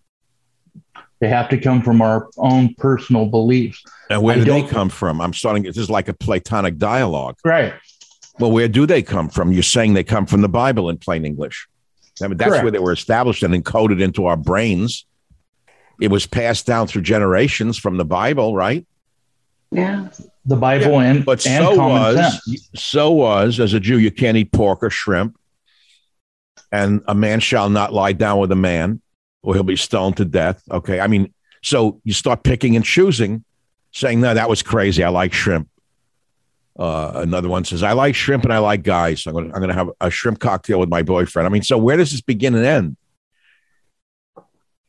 [1.20, 3.82] They have to come from our own personal beliefs.
[4.10, 5.20] And where do they come from?
[5.20, 7.38] I'm starting, this is like a Platonic dialogue.
[7.44, 7.72] Right.
[8.38, 9.52] Well, where do they come from?
[9.52, 11.66] You're saying they come from the Bible in plain English.
[12.22, 12.64] I mean, that's Correct.
[12.64, 15.06] where they were established and encoded into our brains.
[16.00, 18.86] It was passed down through generations from the Bible, right?
[19.70, 20.08] Yeah
[20.46, 22.70] the Bible yeah, and but and so was sense.
[22.74, 25.38] so was as a Jew you can't eat pork or shrimp,
[26.70, 29.00] and a man shall not lie down with a man,
[29.42, 30.62] or he'll be stoned to death.
[30.70, 33.44] Okay, I mean, so you start picking and choosing,
[33.92, 35.02] saying no, that was crazy.
[35.02, 35.68] I like shrimp.
[36.78, 39.22] Uh, another one says I like shrimp and I like guys.
[39.22, 41.46] So I'm to I'm going to have a shrimp cocktail with my boyfriend.
[41.46, 42.96] I mean, so where does this begin and end?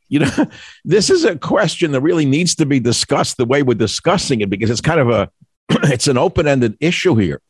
[0.08, 0.30] You know,
[0.84, 4.50] this is a question that really needs to be discussed the way we're discussing it
[4.50, 5.30] because it's kind of a
[5.84, 7.40] it's an open-ended issue here.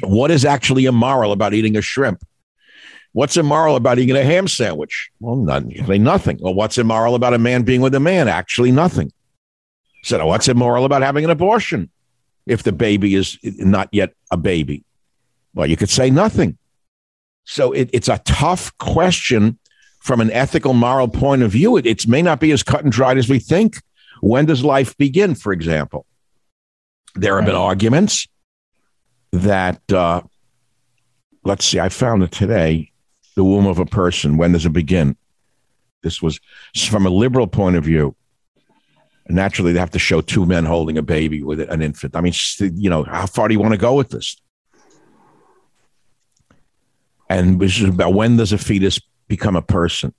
[0.00, 2.22] What is actually immoral about eating a shrimp?
[3.12, 5.10] What's immoral about eating a ham sandwich?
[5.20, 6.02] Well, nothing.
[6.02, 6.38] nothing.
[6.40, 8.26] Well, what's immoral about a man being with a man?
[8.26, 9.12] Actually, nothing.
[10.02, 11.90] So, what's immoral about having an abortion
[12.46, 14.84] if the baby is not yet a baby?
[15.54, 16.56] Well, you could say nothing.
[17.44, 19.58] So, it, it's a tough question
[20.00, 21.76] from an ethical, moral point of view.
[21.76, 23.76] It, it may not be as cut and dried as we think.
[24.22, 26.06] When does life begin, for example?
[27.14, 28.26] There have been arguments
[29.32, 30.22] that uh,
[31.44, 32.90] let's see, I found it today.
[33.34, 34.36] The womb of a person.
[34.36, 35.16] When does it begin?
[36.02, 36.40] This was
[36.88, 38.14] from a liberal point of view.
[39.28, 42.16] Naturally, they have to show two men holding a baby with an infant.
[42.16, 44.36] I mean, you know, how far do you want to go with this?
[47.30, 50.12] And this is about when does a fetus become a person?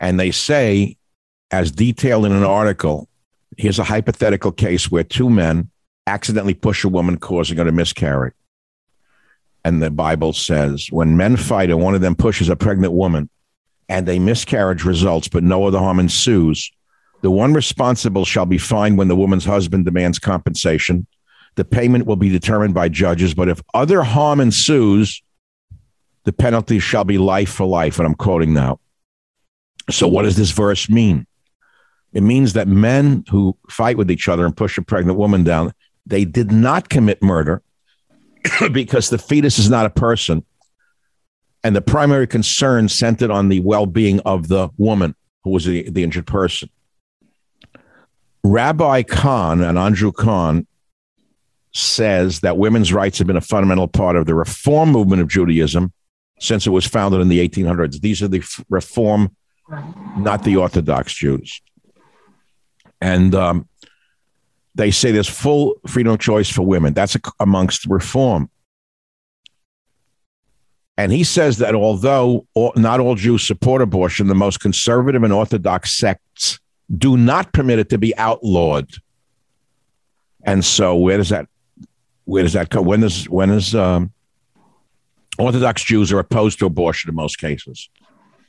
[0.00, 0.96] And they say,
[1.50, 3.08] as detailed in an article,
[3.58, 5.70] here's a hypothetical case where two men
[6.06, 8.32] accidentally push a woman, causing her to miscarry.
[9.64, 13.30] And the Bible says, when men fight and one of them pushes a pregnant woman
[13.88, 16.70] and a miscarriage results, but no other harm ensues,
[17.22, 21.06] the one responsible shall be fined when the woman's husband demands compensation.
[21.54, 25.22] The payment will be determined by judges, but if other harm ensues,
[26.24, 27.98] the penalty shall be life for life.
[27.98, 28.80] And I'm quoting now.
[29.90, 31.26] So, what does this verse mean?
[32.14, 35.72] It means that men who fight with each other and push a pregnant woman down,
[36.06, 37.62] they did not commit murder
[38.72, 40.44] because the fetus is not a person.
[41.64, 45.90] And the primary concern centered on the well being of the woman who was the,
[45.90, 46.70] the injured person.
[48.44, 50.66] Rabbi Kahn and Andrew Kahn
[51.72, 55.92] says that women's rights have been a fundamental part of the reform movement of Judaism
[56.38, 58.00] since it was founded in the 1800s.
[58.00, 59.34] These are the reform,
[60.18, 61.60] not the Orthodox Jews.
[63.00, 63.68] And um,
[64.74, 66.94] they say there's full freedom of choice for women.
[66.94, 68.50] That's amongst reform.
[70.96, 75.32] And he says that although all, not all Jews support abortion, the most conservative and
[75.32, 76.60] orthodox sects
[76.96, 78.90] do not permit it to be outlawed.
[80.44, 81.48] And so, where does that
[82.24, 82.84] where does that come?
[82.84, 84.12] When is when is um,
[85.38, 87.88] Orthodox Jews are opposed to abortion in most cases?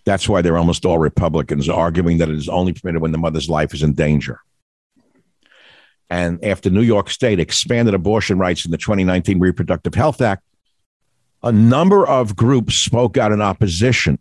[0.06, 3.49] That's why they're almost all Republicans, arguing that it is only permitted when the mother's
[3.49, 4.39] life is in danger.
[6.10, 10.43] And after New York State expanded abortion rights in the 2019 Reproductive Health Act,
[11.41, 14.20] a number of groups spoke out in opposition.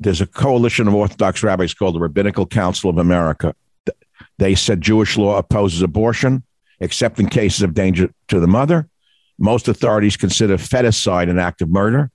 [0.00, 3.54] There's a coalition of Orthodox rabbis called the Rabbinical Council of America.
[4.38, 6.42] They said Jewish law opposes abortion,
[6.80, 8.88] except in cases of danger to the mother.
[9.38, 12.10] Most authorities consider feticide an act of murder.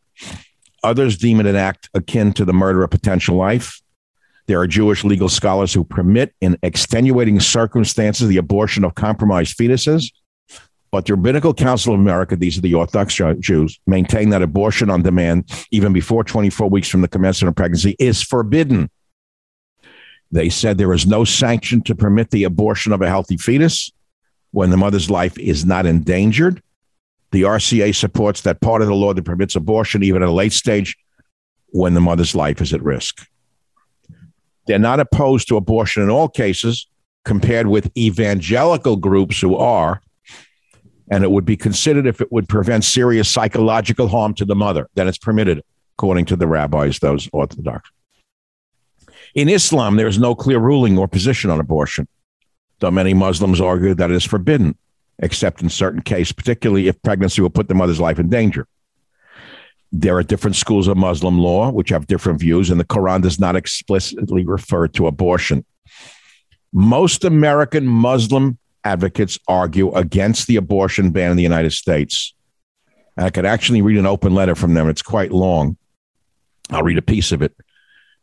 [0.83, 3.81] Others deem it an act akin to the murder of potential life.
[4.47, 10.11] There are Jewish legal scholars who permit, in extenuating circumstances, the abortion of compromised fetuses.
[10.91, 15.03] But the Rabbinical Council of America, these are the Orthodox Jews, maintain that abortion on
[15.03, 18.89] demand, even before 24 weeks from the commencement of pregnancy, is forbidden.
[20.31, 23.91] They said there is no sanction to permit the abortion of a healthy fetus
[24.51, 26.61] when the mother's life is not endangered.
[27.31, 30.53] The RCA supports that part of the law that permits abortion even at a late
[30.53, 30.97] stage
[31.67, 33.27] when the mother's life is at risk.
[34.67, 36.87] They're not opposed to abortion in all cases,
[37.23, 40.01] compared with evangelical groups who are.
[41.09, 44.87] And it would be considered if it would prevent serious psychological harm to the mother,
[44.95, 45.61] then it's permitted,
[45.97, 47.89] according to the rabbis, those Orthodox.
[49.35, 52.07] In Islam, there is no clear ruling or position on abortion,
[52.79, 54.77] though many Muslims argue that it is forbidden
[55.21, 58.67] except in certain cases, particularly if pregnancy will put the mother's life in danger.
[59.91, 63.39] There are different schools of Muslim law which have different views, and the Quran does
[63.39, 65.65] not explicitly refer to abortion.
[66.73, 72.33] Most American Muslim advocates argue against the abortion ban in the United States.
[73.17, 74.89] I could actually read an open letter from them.
[74.89, 75.77] It's quite long.
[76.69, 77.53] I'll read a piece of it.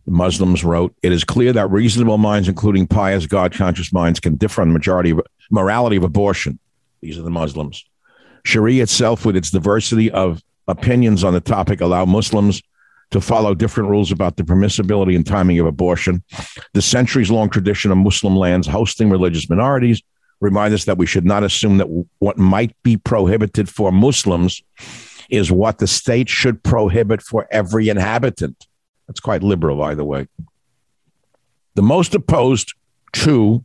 [0.07, 4.37] The Muslims wrote, It is clear that reasonable minds, including pious, God conscious minds, can
[4.37, 5.21] differ on the majority of
[5.51, 6.59] morality of abortion.
[7.01, 7.85] These are the Muslims.
[8.45, 12.63] Sharia itself, with its diversity of opinions on the topic, allow Muslims
[13.11, 16.23] to follow different rules about the permissibility and timing of abortion.
[16.75, 20.03] The centuries long tradition of Muslim lands hosting religious minorities
[20.41, 24.63] remind us that we should not assume that what might be prohibited for Muslims
[25.31, 28.67] is what the state should prohibit for every inhabitant.
[29.07, 30.29] That's quite liberal, by the way.
[31.75, 32.75] The most opposed
[33.15, 33.65] to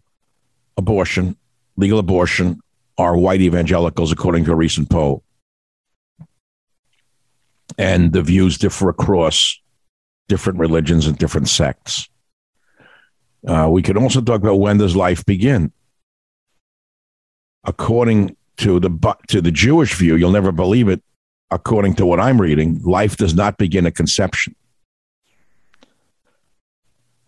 [0.77, 1.37] abortion,
[1.77, 2.61] legal abortion,
[2.97, 5.23] are white evangelicals, according to a recent poll.
[7.77, 9.59] And the views differ across
[10.27, 12.07] different religions and different sects.
[13.47, 15.71] Uh, we could also talk about when does life begin?
[17.65, 21.01] According to the to the Jewish view, you'll never believe it.
[21.49, 24.55] According to what I'm reading, life does not begin at conception.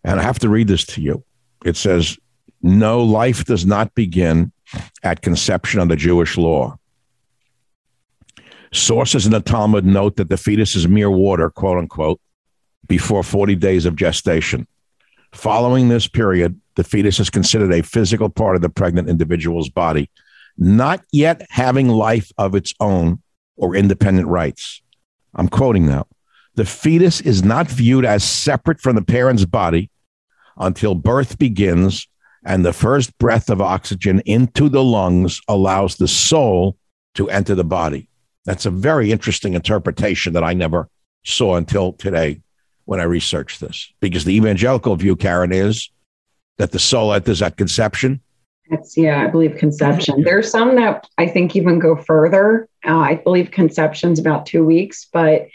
[0.03, 1.23] And I have to read this to you.
[1.63, 2.17] It says,
[2.61, 4.51] "No, life does not begin
[5.03, 6.77] at conception under Jewish law.
[8.73, 12.19] Sources in the Talmud note that the fetus is mere water, quote unquote,
[12.87, 14.67] before 40 days of gestation.
[15.31, 20.09] Following this period, the fetus is considered a physical part of the pregnant individual's body
[20.57, 23.21] not yet having life of its own
[23.57, 24.81] or independent rights.
[25.33, 26.07] I'm quoting now.
[26.55, 29.89] The fetus is not viewed as separate from the parent's body
[30.57, 32.07] until birth begins
[32.45, 36.77] and the first breath of oxygen into the lungs allows the soul
[37.15, 38.07] to enter the body.
[38.45, 40.87] That's a very interesting interpretation that I never
[41.23, 42.41] saw until today
[42.85, 43.91] when I researched this.
[43.99, 45.89] Because the evangelical view, Karen, is
[46.57, 48.21] that the soul enters at conception.
[48.69, 50.23] It's, yeah, I believe conception.
[50.23, 52.69] There's some that I think even go further.
[52.85, 55.47] Uh, I believe conception's about two weeks, but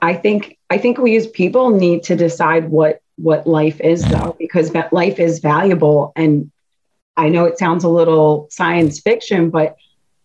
[0.00, 4.36] I think I think we as people need to decide what what life is though,
[4.38, 6.12] because life is valuable.
[6.16, 6.50] And
[7.16, 9.76] I know it sounds a little science fiction, but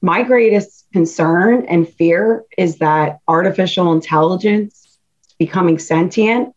[0.02, 4.98] my greatest concern and fear is that artificial intelligence
[5.38, 6.56] becoming sentient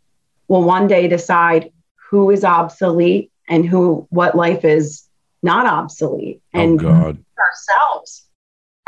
[0.48, 1.72] will one day decide
[2.10, 5.08] who is obsolete and who what life is
[5.42, 6.40] not obsolete.
[6.54, 7.18] Oh, and God.
[7.38, 8.26] ourselves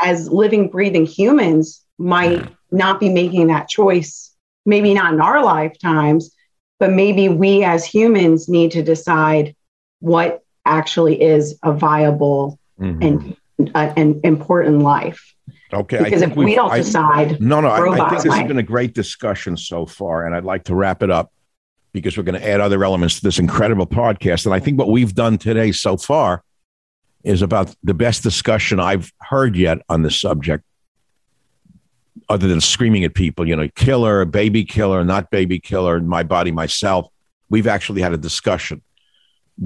[0.01, 4.33] as living, breathing humans might not be making that choice,
[4.65, 6.34] maybe not in our lifetimes,
[6.79, 9.55] but maybe we as humans need to decide
[9.99, 13.35] what actually is a viable Mhm.
[13.57, 15.33] and uh, an important life.
[15.73, 15.97] Okay.
[15.99, 18.47] I Because think if we don't I- decide, No, no, I, I think this has
[18.47, 21.31] been a great discussion so far, and I'd like to wrap it up
[21.93, 24.45] because we're going to add other elements to this incredible podcast.
[24.45, 26.43] And I think what we've done today so far
[27.23, 30.63] is about the best discussion I've heard yet on this subject,
[32.29, 36.51] other than screaming at people, you know, killer, baby killer, not baby killer, my body,
[36.51, 37.07] myself.
[37.49, 38.81] We've actually had a discussion.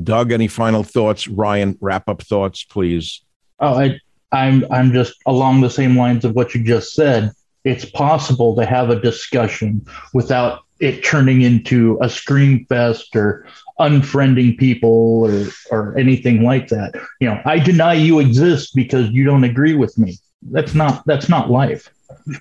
[0.04, 1.28] Doug, any final thoughts?
[1.28, 3.24] Ryan, wrap up thoughts, please.
[3.60, 4.00] Oh, I,
[4.32, 7.32] I'm I'm just along the same lines of what you just said.
[7.64, 13.48] It's possible to have a discussion without it turning into a scream fest or
[13.80, 16.94] unfriending people or or anything like that.
[17.20, 20.18] You know, I deny you exist because you don't agree with me.
[20.52, 21.90] That's not that's not life.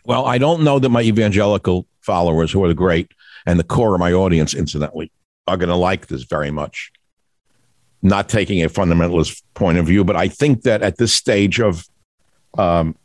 [0.04, 3.10] Well, I don't know that my evangelical followers, who are the great
[3.46, 5.10] and the core of my audience, incidentally,
[5.46, 6.92] are going to like this very much.
[8.02, 11.84] Not taking a fundamentalist point of view, but I think that at this stage of
[12.56, 12.96] um,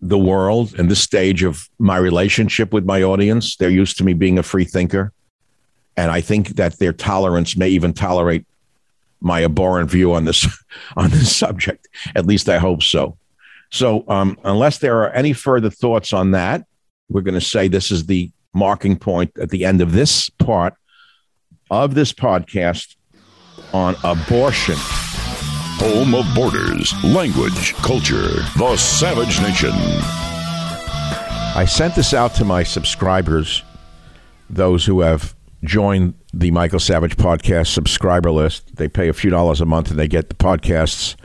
[0.00, 4.12] the world and this stage of my relationship with my audience, they're used to me
[4.12, 5.12] being a free thinker.
[5.96, 8.46] And I think that their tolerance may even tolerate
[9.20, 10.46] my abhorrent view on this
[10.96, 11.88] on this subject.
[12.16, 13.16] At least I hope so.
[13.72, 16.66] So, um, unless there are any further thoughts on that,
[17.08, 20.74] we're going to say this is the marking point at the end of this part
[21.70, 22.96] of this podcast
[23.72, 24.74] on abortion.
[24.76, 29.72] Home of borders, language, culture, the Savage Nation.
[31.54, 33.62] I sent this out to my subscribers,
[34.50, 38.76] those who have joined the Michael Savage podcast subscriber list.
[38.76, 41.16] They pay a few dollars a month and they get the podcasts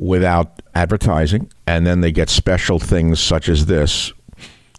[0.00, 4.12] without advertising, and then they get special things such as this.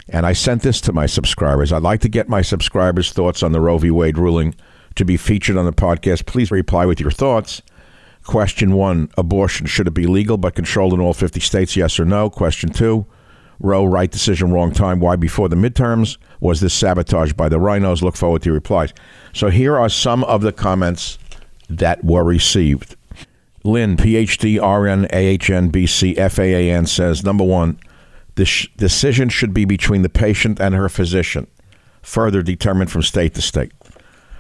[0.10, 1.72] And I sent this to my subscribers.
[1.72, 3.92] I'd like to get my subscribers' thoughts on the Roe v.
[3.92, 4.56] Wade ruling
[4.96, 6.26] to be featured on the podcast.
[6.26, 7.62] Please reply with your thoughts.
[8.24, 11.76] Question one Abortion, should it be legal but controlled in all 50 states?
[11.76, 12.30] Yes or no?
[12.30, 13.06] Question two
[13.60, 15.00] Roe, right decision, wrong time.
[15.00, 16.18] Why before the midterms?
[16.40, 18.02] Was this sabotage by the RINOs?
[18.02, 18.92] Look forward to your replies.
[19.34, 21.20] So here are some of the comments
[21.70, 22.96] that were received.
[23.64, 27.80] Lynn, PhD, RN, AHN, BC, FAAN says number one,
[28.36, 31.48] the sh- decision should be between the patient and her physician,
[32.02, 33.72] further determined from state to state.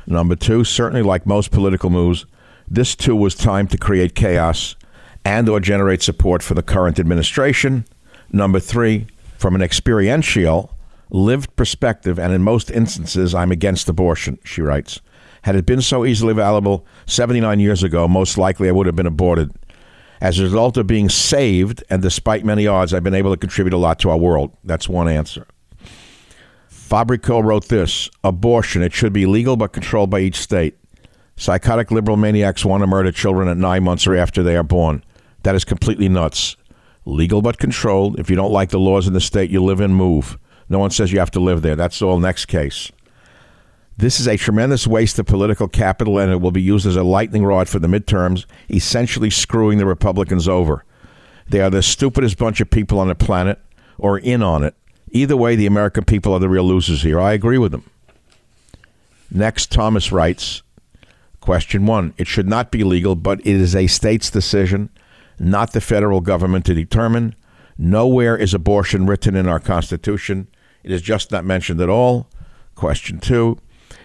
[0.07, 2.26] Number two, certainly like most political moves,
[2.67, 4.76] this too was timed to create chaos
[5.24, 7.86] and or generate support for the current administration.
[8.32, 9.07] Number three,
[9.38, 10.76] from an experiential,
[11.09, 15.01] lived perspective, and in most instances, I'm against abortion, she writes.
[15.44, 19.08] Had it been so easily available 79 years ago, most likely I would have been
[19.08, 19.52] aborted.
[20.22, 23.74] As a result of being saved, and despite many odds, I've been able to contribute
[23.74, 24.56] a lot to our world.
[24.64, 25.48] That's one answer.
[26.70, 30.78] Fabrico wrote this Abortion, it should be legal but controlled by each state.
[31.38, 35.04] Psychotic liberal maniacs want to murder children at nine months or after they are born.
[35.42, 36.56] That is completely nuts.
[37.06, 38.20] Legal but controlled.
[38.20, 40.38] If you don't like the laws in the state you live in, move.
[40.70, 41.76] No one says you have to live there.
[41.76, 42.20] That's all.
[42.20, 42.92] Next case.
[44.02, 47.04] This is a tremendous waste of political capital, and it will be used as a
[47.04, 50.84] lightning rod for the midterms, essentially screwing the Republicans over.
[51.47, 53.60] They are the stupidest bunch of people on the planet,
[53.99, 54.74] or in on it.
[55.12, 57.22] Either way, the American people are the real losers here.
[57.22, 57.88] I agree with them.
[59.30, 60.64] Next, Thomas writes
[61.39, 64.89] Question one It should not be legal, but it is a state's decision,
[65.38, 67.36] not the federal government to determine.
[67.78, 70.47] Nowhere is abortion written in our Constitution.
[70.84, 72.28] It is just not mentioned at all.
[72.74, 73.60] Question two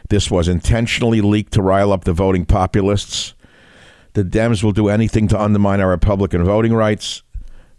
[0.09, 3.35] This was intentionally leaked to rile up the voting populists.
[4.13, 7.23] the Dems will do anything to undermine our Republican voting rights.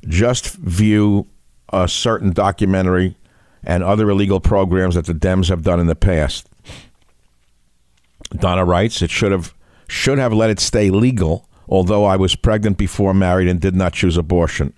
[0.07, 1.27] Just view
[1.73, 3.17] a certain documentary
[3.63, 6.47] and other illegal programs that the Dems have done in the past.
[8.35, 9.53] Donna writes, it should have
[9.87, 13.93] should have let it stay legal, although I was pregnant before married and did not
[13.93, 14.73] choose abortion.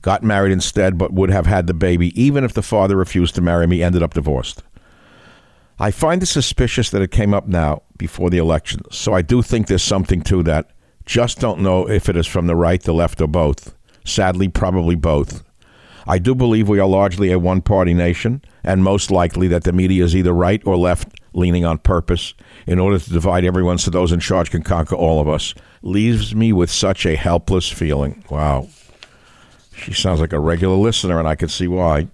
[0.00, 3.40] Got married instead, but would have had the baby, even if the father refused to
[3.40, 4.62] marry me, ended up divorced.
[5.78, 9.42] I find it suspicious that it came up now before the election, so I do
[9.42, 10.70] think there's something to that.
[11.04, 13.74] Just don't know if it is from the right, the left, or both.
[14.04, 15.42] Sadly, probably both.
[16.06, 19.72] I do believe we are largely a one party nation, and most likely that the
[19.72, 22.34] media is either right or left leaning on purpose
[22.66, 25.54] in order to divide everyone so those in charge can conquer all of us.
[25.82, 28.24] Leaves me with such a helpless feeling.
[28.30, 28.68] Wow.
[29.74, 32.08] She sounds like a regular listener, and I can see why.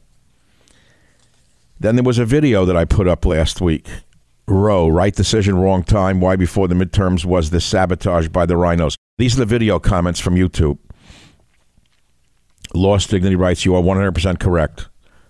[1.81, 3.89] Then there was a video that I put up last week.
[4.47, 6.21] Roe, right decision, wrong time.
[6.21, 8.97] Why before the midterms was this sabotage by the RINOs?
[9.17, 10.79] These are the video comments from YouTube.
[12.75, 14.89] Lost Dignity writes, You are 100% correct.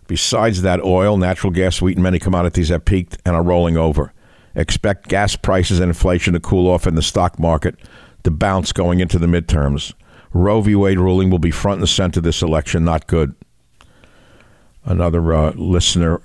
[0.08, 4.12] Besides that, oil, natural gas, wheat, and many commodities have peaked and are rolling over.
[4.56, 7.76] Expect gas prices and inflation to cool off in the stock market
[8.24, 9.94] to bounce going into the midterms.
[10.32, 10.74] Roe v.
[10.74, 12.84] Wade ruling will be front and center this election.
[12.84, 13.36] Not good.
[14.84, 16.20] Another uh, listener,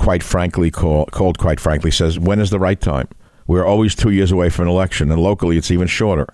[0.00, 3.06] quite frankly, call, called quite frankly, says, When is the right time?
[3.46, 6.26] We're always two years away from an election, and locally it's even shorter.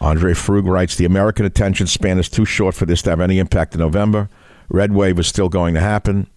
[0.00, 3.40] Andre Frug writes The American attention span is too short for this to have any
[3.40, 4.28] impact in November.
[4.68, 6.28] Red wave is still going to happen.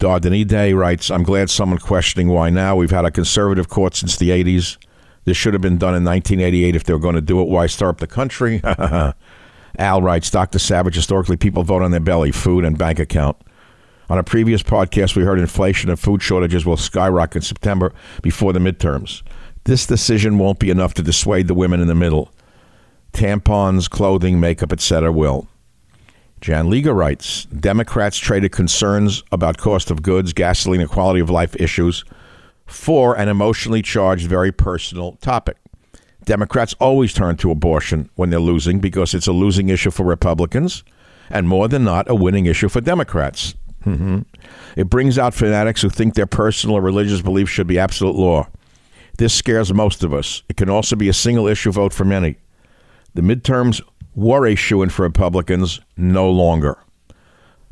[0.00, 2.74] Dardani Day writes I'm glad someone questioning why now.
[2.74, 4.76] We've had a conservative court since the 80s.
[5.24, 7.46] This should have been done in 1988 if they were going to do it.
[7.46, 8.60] Why stir up the country?
[9.78, 10.58] Al writes Dr.
[10.58, 13.36] Savage, historically, people vote on their belly, food, and bank account.
[14.12, 18.52] On a previous podcast, we heard inflation and food shortages will skyrocket in September before
[18.52, 19.22] the midterms.
[19.64, 22.30] This decision won't be enough to dissuade the women in the middle
[23.14, 25.10] tampons, clothing, makeup, etc.
[25.10, 25.48] will.
[26.42, 31.56] Jan Liga writes Democrats traded concerns about cost of goods, gasoline, and quality of life
[31.56, 32.04] issues
[32.66, 35.56] for an emotionally charged, very personal topic.
[36.26, 40.84] Democrats always turn to abortion when they're losing because it's a losing issue for Republicans
[41.30, 43.54] and more than not a winning issue for Democrats.
[43.84, 44.20] Mm-hmm.
[44.76, 48.48] It brings out fanatics who think their personal or religious beliefs should be absolute law.
[49.18, 50.42] This scares most of us.
[50.48, 52.36] It can also be a single issue vote for many.
[53.14, 53.82] The midterms
[54.14, 56.78] were a shoe in for Republicans, no longer.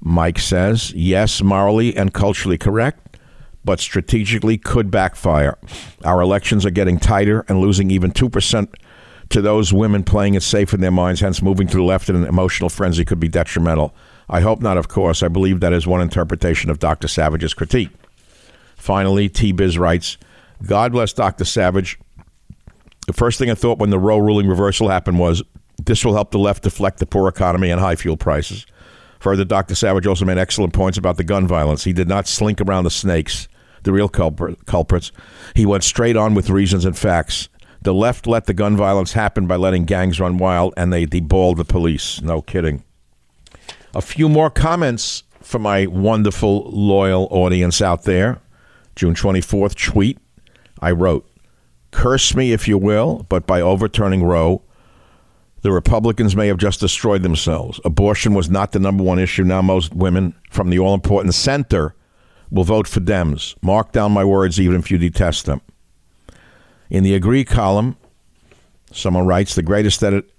[0.00, 3.18] Mike says, yes, morally and culturally correct,
[3.64, 5.58] but strategically could backfire.
[6.04, 8.74] Our elections are getting tighter and losing even 2%
[9.30, 12.16] to those women playing it safe in their minds, hence moving to the left in
[12.16, 13.94] an emotional frenzy could be detrimental.
[14.30, 15.22] I hope not, of course.
[15.22, 17.08] I believe that is one interpretation of Dr.
[17.08, 17.90] Savage's critique.
[18.76, 20.16] Finally, T Biz writes
[20.64, 21.44] God bless Dr.
[21.44, 21.98] Savage
[23.10, 25.42] the first thing I thought when the Roe ruling reversal happened was
[25.84, 28.66] this will help the left deflect the poor economy and high fuel prices.
[29.18, 29.74] Further, Dr.
[29.74, 31.82] Savage also made excellent points about the gun violence.
[31.82, 33.48] He did not slink around the snakes,
[33.82, 35.10] the real culprits.
[35.56, 37.48] He went straight on with reasons and facts.
[37.82, 41.56] The left let the gun violence happen by letting gangs run wild, and they deballed
[41.56, 42.22] the police.
[42.22, 42.84] No kidding.
[43.94, 48.40] A few more comments from my wonderful, loyal audience out there.
[48.94, 50.18] June 24th tweet
[50.80, 51.28] I wrote,
[51.90, 54.62] Curse me if you will, but by overturning Roe,
[55.62, 57.80] the Republicans may have just destroyed themselves.
[57.84, 59.44] Abortion was not the number one issue.
[59.44, 61.94] Now, most women from the all important center
[62.50, 63.56] will vote for Dems.
[63.62, 65.60] Mark down my words, even if you detest them.
[66.88, 67.96] In the agree column,
[68.92, 70.30] someone writes the greatest that it,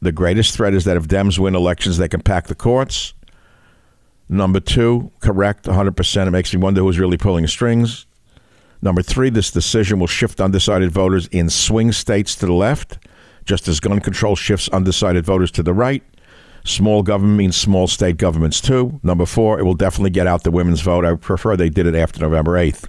[0.00, 3.14] the greatest threat is that if Dems win elections, they can pack the courts.
[4.28, 6.26] Number two, correct, 100%.
[6.26, 8.06] It makes me wonder who's really pulling strings.
[8.82, 12.98] Number three, this decision will shift undecided voters in swing states to the left,
[13.44, 16.02] just as gun control shifts undecided voters to the right.
[16.64, 18.98] Small government means small state governments too.
[19.02, 21.04] Number four, it will definitely get out the women's vote.
[21.04, 22.88] I prefer they did it after November 8th.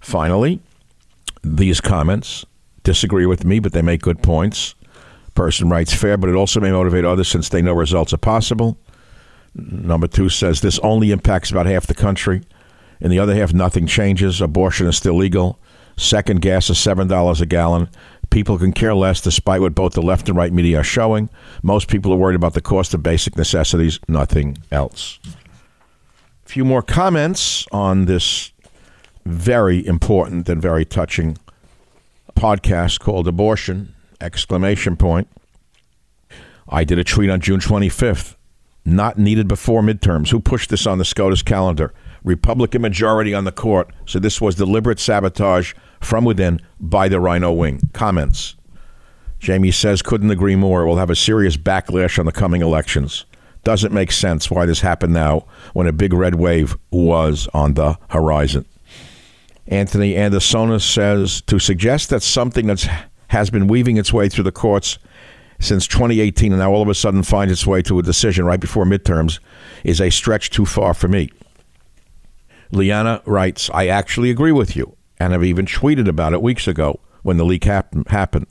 [0.00, 0.60] Finally,
[1.42, 2.44] these comments
[2.82, 4.74] disagree with me, but they make good points.
[5.34, 8.78] Person writes fair, but it also may motivate others since they know results are possible.
[9.54, 12.42] Number two says this only impacts about half the country.
[13.00, 14.40] In the other half, nothing changes.
[14.40, 15.58] Abortion is still legal.
[15.96, 17.88] Second, gas is $7 a gallon.
[18.30, 21.28] People can care less despite what both the left and right media are showing.
[21.62, 25.20] Most people are worried about the cost of basic necessities, nothing else.
[26.44, 28.50] A few more comments on this
[29.24, 31.38] very important and very touching
[32.36, 33.93] podcast called Abortion
[34.24, 35.28] exclamation point.
[36.68, 38.36] I did a tweet on June 25th.
[38.86, 40.30] Not needed before midterms.
[40.30, 41.94] Who pushed this on the SCOTUS calendar?
[42.22, 47.52] Republican majority on the court, so this was deliberate sabotage from within by the RINO
[47.52, 47.80] wing.
[47.92, 48.56] Comments.
[49.38, 50.82] Jamie says, couldn't agree more.
[50.82, 53.26] It will have a serious backlash on the coming elections.
[53.62, 57.98] Doesn't make sense why this happened now when a big red wave was on the
[58.08, 58.64] horizon.
[59.66, 62.88] Anthony Andersonis says to suggest that something that
[63.34, 64.96] has been weaving its way through the courts
[65.58, 68.60] since 2018 and now all of a sudden finds its way to a decision right
[68.60, 69.40] before midterms
[69.82, 71.30] is a stretch too far for me.
[72.70, 77.00] Liana writes, I actually agree with you and have even tweeted about it weeks ago
[77.22, 78.46] when the leak hap- happened.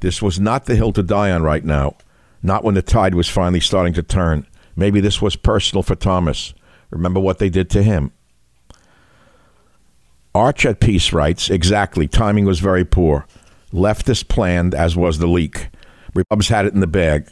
[0.00, 1.96] This was not the hill to die on right now,
[2.42, 4.46] not when the tide was finally starting to turn.
[4.76, 6.52] Maybe this was personal for Thomas.
[6.90, 8.12] Remember what they did to him.
[10.34, 13.26] Arch at Peace writes, exactly, timing was very poor.
[13.76, 15.68] Leftist planned, as was the leak.
[16.14, 17.28] Repubs had it in the bag.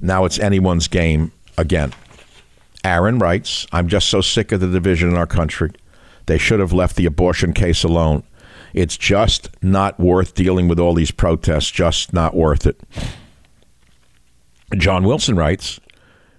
[0.00, 1.92] Now it's anyone's game again.
[2.84, 5.72] Aaron writes, I'm just so sick of the division in our country.
[6.26, 8.22] They should have left the abortion case alone.
[8.72, 12.80] It's just not worth dealing with all these protests, just not worth it.
[14.76, 15.80] John Wilson writes,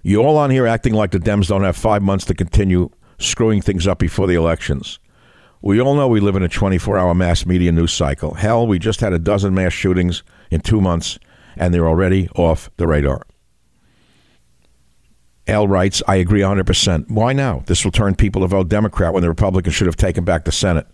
[0.02, 2.90] You all on here acting like the Dems don't have five months to continue
[3.20, 4.98] screwing things up before the elections.
[5.64, 8.34] We all know we live in a 24 hour mass media news cycle.
[8.34, 11.20] Hell, we just had a dozen mass shootings in two months,
[11.56, 13.22] and they're already off the radar.
[15.48, 17.10] Al writes, I agree 100%.
[17.10, 17.64] Why now?
[17.68, 20.52] This will turn people to vote Democrat when the Republicans should have taken back the
[20.52, 20.88] Senate.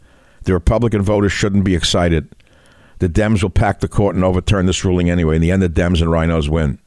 [0.43, 2.33] The Republican voters shouldn't be excited.
[2.99, 5.35] The Dems will pack the court and overturn this ruling anyway.
[5.35, 6.79] In the end, the Dems and RINOs win.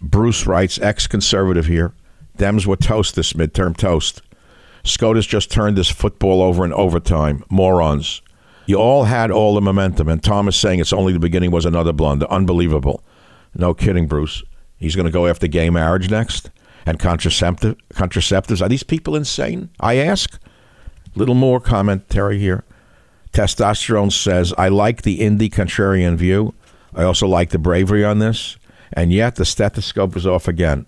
[0.00, 1.92] Bruce writes, ex conservative here.
[2.38, 4.22] Dems were toast this midterm toast.
[4.86, 7.44] SCOTUS just turned this football over in overtime.
[7.50, 8.22] Morons.
[8.66, 11.92] You all had all the momentum, and Thomas saying it's only the beginning was another
[11.92, 12.26] blunder.
[12.30, 13.02] Unbelievable.
[13.54, 14.42] No kidding, Bruce.
[14.78, 16.50] He's going to go after gay marriage next
[16.84, 18.62] and contraceptive, contraceptives.
[18.62, 19.70] Are these people insane?
[19.80, 20.38] I ask.
[21.14, 22.64] Little more commentary here.
[23.32, 26.54] Testosterone says, I like the indie contrarian view.
[26.94, 28.56] I also like the bravery on this.
[28.92, 30.86] And yet the stethoscope is off again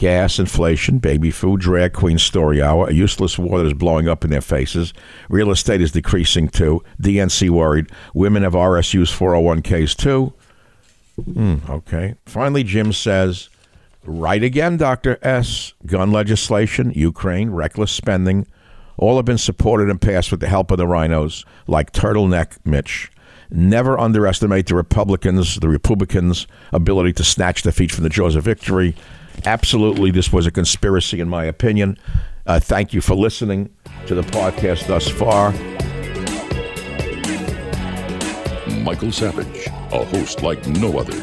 [0.00, 4.24] gas, inflation, baby food, drag queen story hour, a useless war that is blowing up
[4.24, 4.94] in their faces.
[5.28, 6.82] Real estate is decreasing too.
[7.02, 7.90] DNC worried.
[8.14, 10.32] Women have RSUs, 401ks too.
[11.22, 12.14] Hmm, okay.
[12.24, 13.50] Finally, Jim says,
[14.02, 15.18] right again, Dr.
[15.20, 15.74] S.
[15.84, 18.46] Gun legislation, Ukraine, reckless spending,
[18.96, 23.12] all have been supported and passed with the help of the RINOs, like Turtleneck Mitch.
[23.50, 28.94] Never underestimate the Republicans, the Republicans' ability to snatch defeat from the jaws of victory.
[29.44, 31.98] Absolutely, this was a conspiracy, in my opinion.
[32.46, 33.70] Uh, thank you for listening
[34.06, 35.52] to the podcast thus far.
[38.82, 41.16] Michael Savage, a host like no other.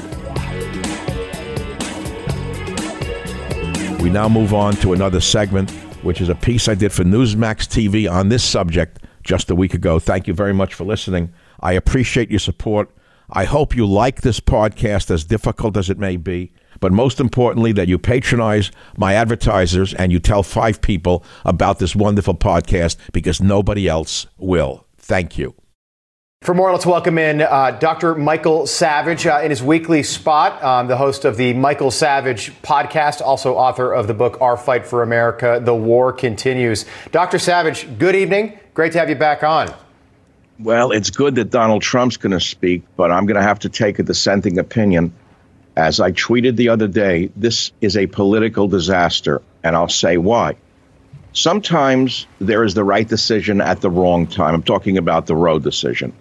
[4.01, 5.71] We now move on to another segment,
[6.03, 9.73] which is a piece I did for Newsmax TV on this subject just a week
[9.73, 9.99] ago.
[9.99, 11.33] Thank you very much for listening.
[11.59, 12.89] I appreciate your support.
[13.29, 17.71] I hope you like this podcast, as difficult as it may be but most importantly,
[17.73, 23.41] that you patronize my advertisers and you tell five people about this wonderful podcast because
[23.41, 24.85] nobody else will.
[24.97, 25.55] Thank you.
[26.43, 28.13] For more, let's welcome in uh, Dr.
[28.13, 33.21] Michael Savage uh, in his weekly spot, um, the host of the Michael Savage podcast,
[33.21, 36.85] also author of the book Our Fight for America The War Continues.
[37.11, 37.39] Dr.
[37.39, 38.59] Savage, good evening.
[38.75, 39.73] Great to have you back on.
[40.59, 43.69] Well, it's good that Donald Trump's going to speak, but I'm going to have to
[43.69, 45.13] take a dissenting opinion.
[45.77, 50.55] As I tweeted the other day, this is a political disaster, and I'll say why.
[51.33, 54.55] Sometimes there is the right decision at the wrong time.
[54.55, 56.13] I'm talking about the Roe decision.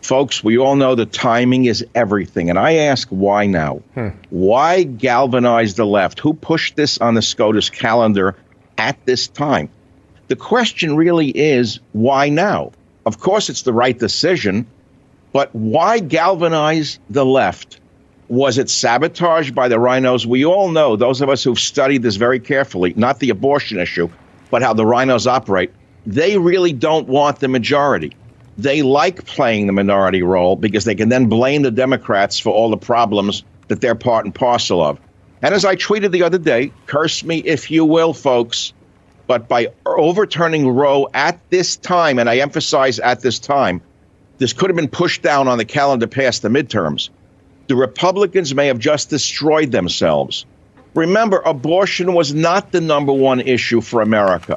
[0.00, 2.48] Folks, we all know the timing is everything.
[2.48, 3.82] And I ask why now?
[3.92, 4.08] Hmm.
[4.30, 6.18] Why galvanize the left?
[6.20, 8.34] Who pushed this on the SCOTUS calendar
[8.78, 9.68] at this time?
[10.28, 12.72] The question really is why now?
[13.04, 14.66] Of course, it's the right decision,
[15.34, 17.79] but why galvanize the left?
[18.30, 20.24] Was it sabotaged by the RINOs?
[20.24, 24.08] We all know, those of us who've studied this very carefully, not the abortion issue,
[24.52, 25.72] but how the RINOs operate,
[26.06, 28.12] they really don't want the majority.
[28.56, 32.70] They like playing the minority role because they can then blame the Democrats for all
[32.70, 35.00] the problems that they're part and parcel of.
[35.42, 38.72] And as I tweeted the other day, curse me if you will, folks,
[39.26, 43.80] but by overturning Roe at this time, and I emphasize at this time,
[44.38, 47.08] this could have been pushed down on the calendar past the midterms
[47.70, 50.44] the Republicans may have just destroyed themselves.
[50.96, 54.56] Remember, abortion was not the number one issue for America.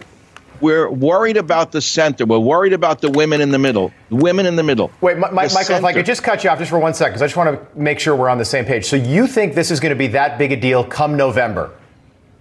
[0.62, 2.26] We're worried about the center.
[2.26, 3.94] We're worried about the women in the middle.
[4.10, 4.90] Women in the middle.
[5.00, 5.78] Wait, my, Michael, center.
[5.78, 7.52] if I could just cut you off just for one second, because I just want
[7.52, 8.86] to make sure we're on the same page.
[8.86, 11.70] So you think this is going to be that big a deal come November?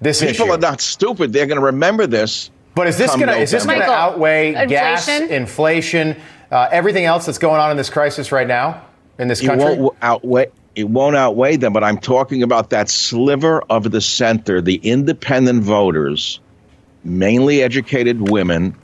[0.00, 0.52] This people issue.
[0.52, 1.34] are not stupid.
[1.34, 2.50] They're going to remember this.
[2.74, 4.68] But is this going to is this going to outweigh inflation?
[4.70, 6.16] gas, inflation,
[6.50, 8.86] uh, everything else that's going on in this crisis right now?
[9.18, 9.76] in this It country?
[9.76, 10.50] won't outweigh.
[10.74, 15.62] It won't outweigh them, but I'm talking about that sliver of the center, the independent
[15.62, 16.40] voters,
[17.04, 18.74] mainly educated women.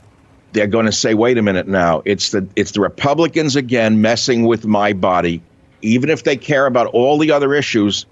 [0.51, 2.01] They're going to say, "Wait a minute now!
[2.05, 5.41] It's the it's the Republicans again messing with my body."
[5.81, 8.05] Even if they care about all the other issues,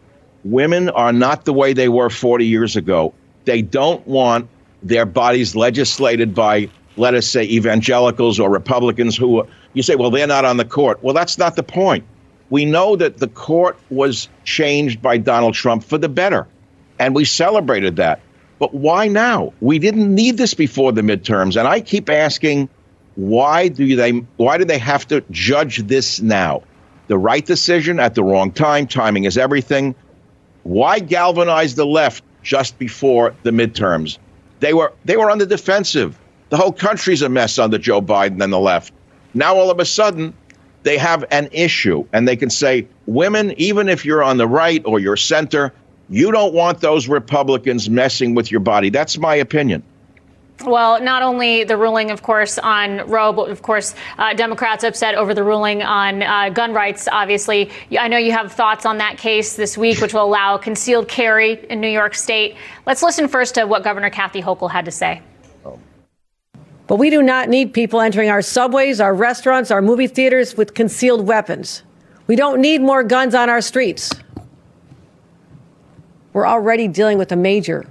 [0.43, 3.13] women are not the way they were 40 years ago.
[3.45, 4.47] They don't want
[4.81, 10.27] their bodies legislated by, let us say, evangelicals or Republicans who you say, well, they're
[10.27, 11.03] not on the court.
[11.03, 12.05] Well, that's not the point.
[12.49, 16.47] We know that the court was changed by Donald Trump for the better,
[16.99, 18.21] and we celebrated that.
[18.59, 19.53] But why now?
[19.61, 22.69] We didn't need this before the midterms, and I keep asking,
[23.15, 24.11] why do they?
[24.37, 26.63] Why do they have to judge this now?
[27.07, 28.87] The right decision at the wrong time.
[28.87, 29.95] Timing is everything.
[30.63, 34.17] Why galvanize the left just before the midterms?
[34.59, 36.17] They were they were on the defensive.
[36.49, 38.93] The whole country's a mess under Joe Biden and the left.
[39.33, 40.33] Now all of a sudden,
[40.83, 44.81] they have an issue and they can say, women, even if you're on the right
[44.85, 45.73] or you're center,
[46.09, 48.89] you don't want those Republicans messing with your body.
[48.89, 49.83] That's my opinion.
[50.63, 55.13] Well, not only the ruling, of course, on Roe, but of course, uh, Democrats upset
[55.13, 57.07] over the ruling on uh, gun rights.
[57.11, 61.07] Obviously, I know you have thoughts on that case this week, which will allow concealed
[61.07, 62.55] carry in New York State.
[62.87, 65.21] Let's listen first to what Governor Kathy Hochul had to say.
[66.87, 70.73] But we do not need people entering our subways, our restaurants, our movie theaters with
[70.73, 71.83] concealed weapons.
[72.27, 74.11] We don't need more guns on our streets.
[76.33, 77.85] We're already dealing with a major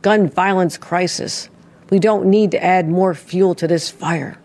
[0.00, 1.48] gun violence crisis.
[1.90, 4.38] We don't need to add more fuel to this fire.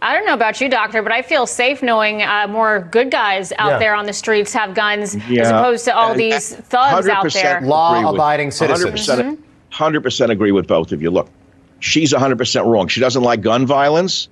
[0.00, 3.52] I don't know about you, doctor, but I feel safe knowing uh, more good guys
[3.58, 3.78] out Yeah.
[3.78, 7.32] there on the streets have guns as opposed to all Uh, these thugs out 100%
[7.34, 7.60] there.
[7.60, 9.06] Law-abiding citizens.
[9.06, 9.38] 100%,
[9.70, 11.10] 100% agree with both of you.
[11.10, 11.28] Look,
[11.82, 12.88] she's 100% wrong.
[12.88, 14.28] She doesn't like gun violence.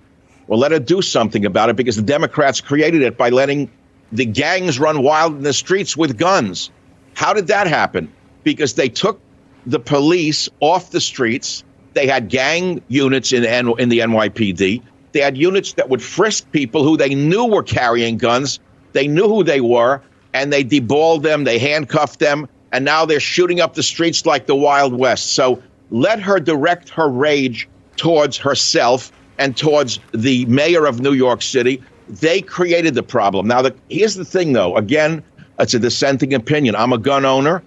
[0.46, 3.70] Well, let her do something about it because the Democrats created it by letting
[4.12, 6.70] the gangs run wild in the streets with guns.
[7.14, 8.12] How did that happen?
[8.42, 9.20] Because they took
[9.66, 11.62] the police off the streets.
[11.94, 14.82] They had gang units in, in the NYPD.
[15.12, 18.60] They had units that would frisk people who they knew were carrying guns.
[18.92, 20.00] They knew who they were,
[20.32, 24.46] and they deballed them, they handcuffed them, and now they're shooting up the streets like
[24.46, 25.34] the Wild West.
[25.34, 31.42] So let her direct her rage towards herself and towards the mayor of New York
[31.42, 31.82] City.
[32.08, 33.46] They created the problem.
[33.46, 34.76] Now, the, here's the thing, though.
[34.76, 35.22] Again,
[35.58, 36.74] it's a dissenting opinion.
[36.76, 37.62] I'm a gun owner.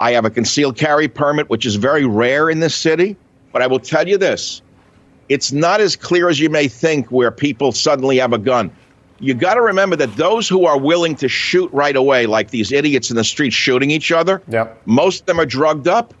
[0.00, 3.16] I have a concealed carry permit, which is very rare in this city.
[3.52, 4.62] But I will tell you this
[5.28, 8.70] it's not as clear as you may think where people suddenly have a gun.
[9.20, 12.72] You got to remember that those who are willing to shoot right away, like these
[12.72, 14.82] idiots in the street shooting each other, Yep.
[14.86, 16.12] most of them are drugged up.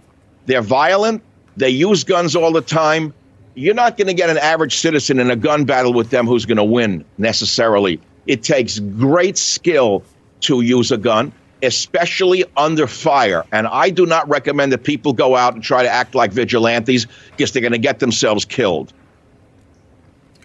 [0.46, 1.22] They're violent.
[1.56, 3.12] They use guns all the time.
[3.54, 6.46] You're not going to get an average citizen in a gun battle with them who's
[6.46, 8.00] going to win necessarily.
[8.26, 10.02] It takes great skill
[10.42, 11.32] to use a gun,
[11.62, 13.44] especially under fire.
[13.52, 17.06] And I do not recommend that people go out and try to act like vigilantes
[17.32, 18.92] because they're going to get themselves killed.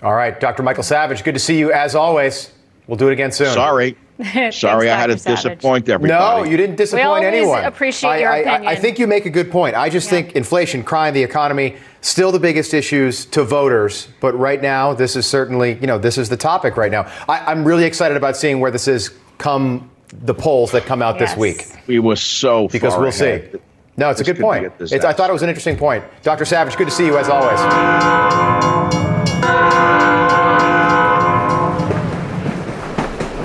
[0.01, 0.62] All right, Dr.
[0.62, 2.51] Michael Savage, good to see you as always.
[2.88, 3.54] We'll do it again soon.
[3.54, 3.98] Sorry.
[4.52, 5.44] Sorry, I had to Savage.
[5.44, 6.44] disappoint everybody.
[6.44, 7.64] No, you didn't disappoint always anyone.
[7.66, 9.76] appreciate I, your I- I- I think you make a good point.
[9.76, 14.08] I just think inflation, crime, the economy, still the biggest issues to voters.
[14.20, 17.12] But right now, this is certainly, you know, this is the topic right now.
[17.30, 19.92] I, I'm really excited about seeing where this is come
[20.24, 23.50] the polls that come out this week We were so because far we'll ahead.
[23.52, 23.60] see.
[23.98, 24.72] No, it's a good point.
[24.80, 26.04] It's, I thought it was an interesting point.
[26.24, 26.46] Dr.
[26.46, 28.77] Savage, good to see you as always.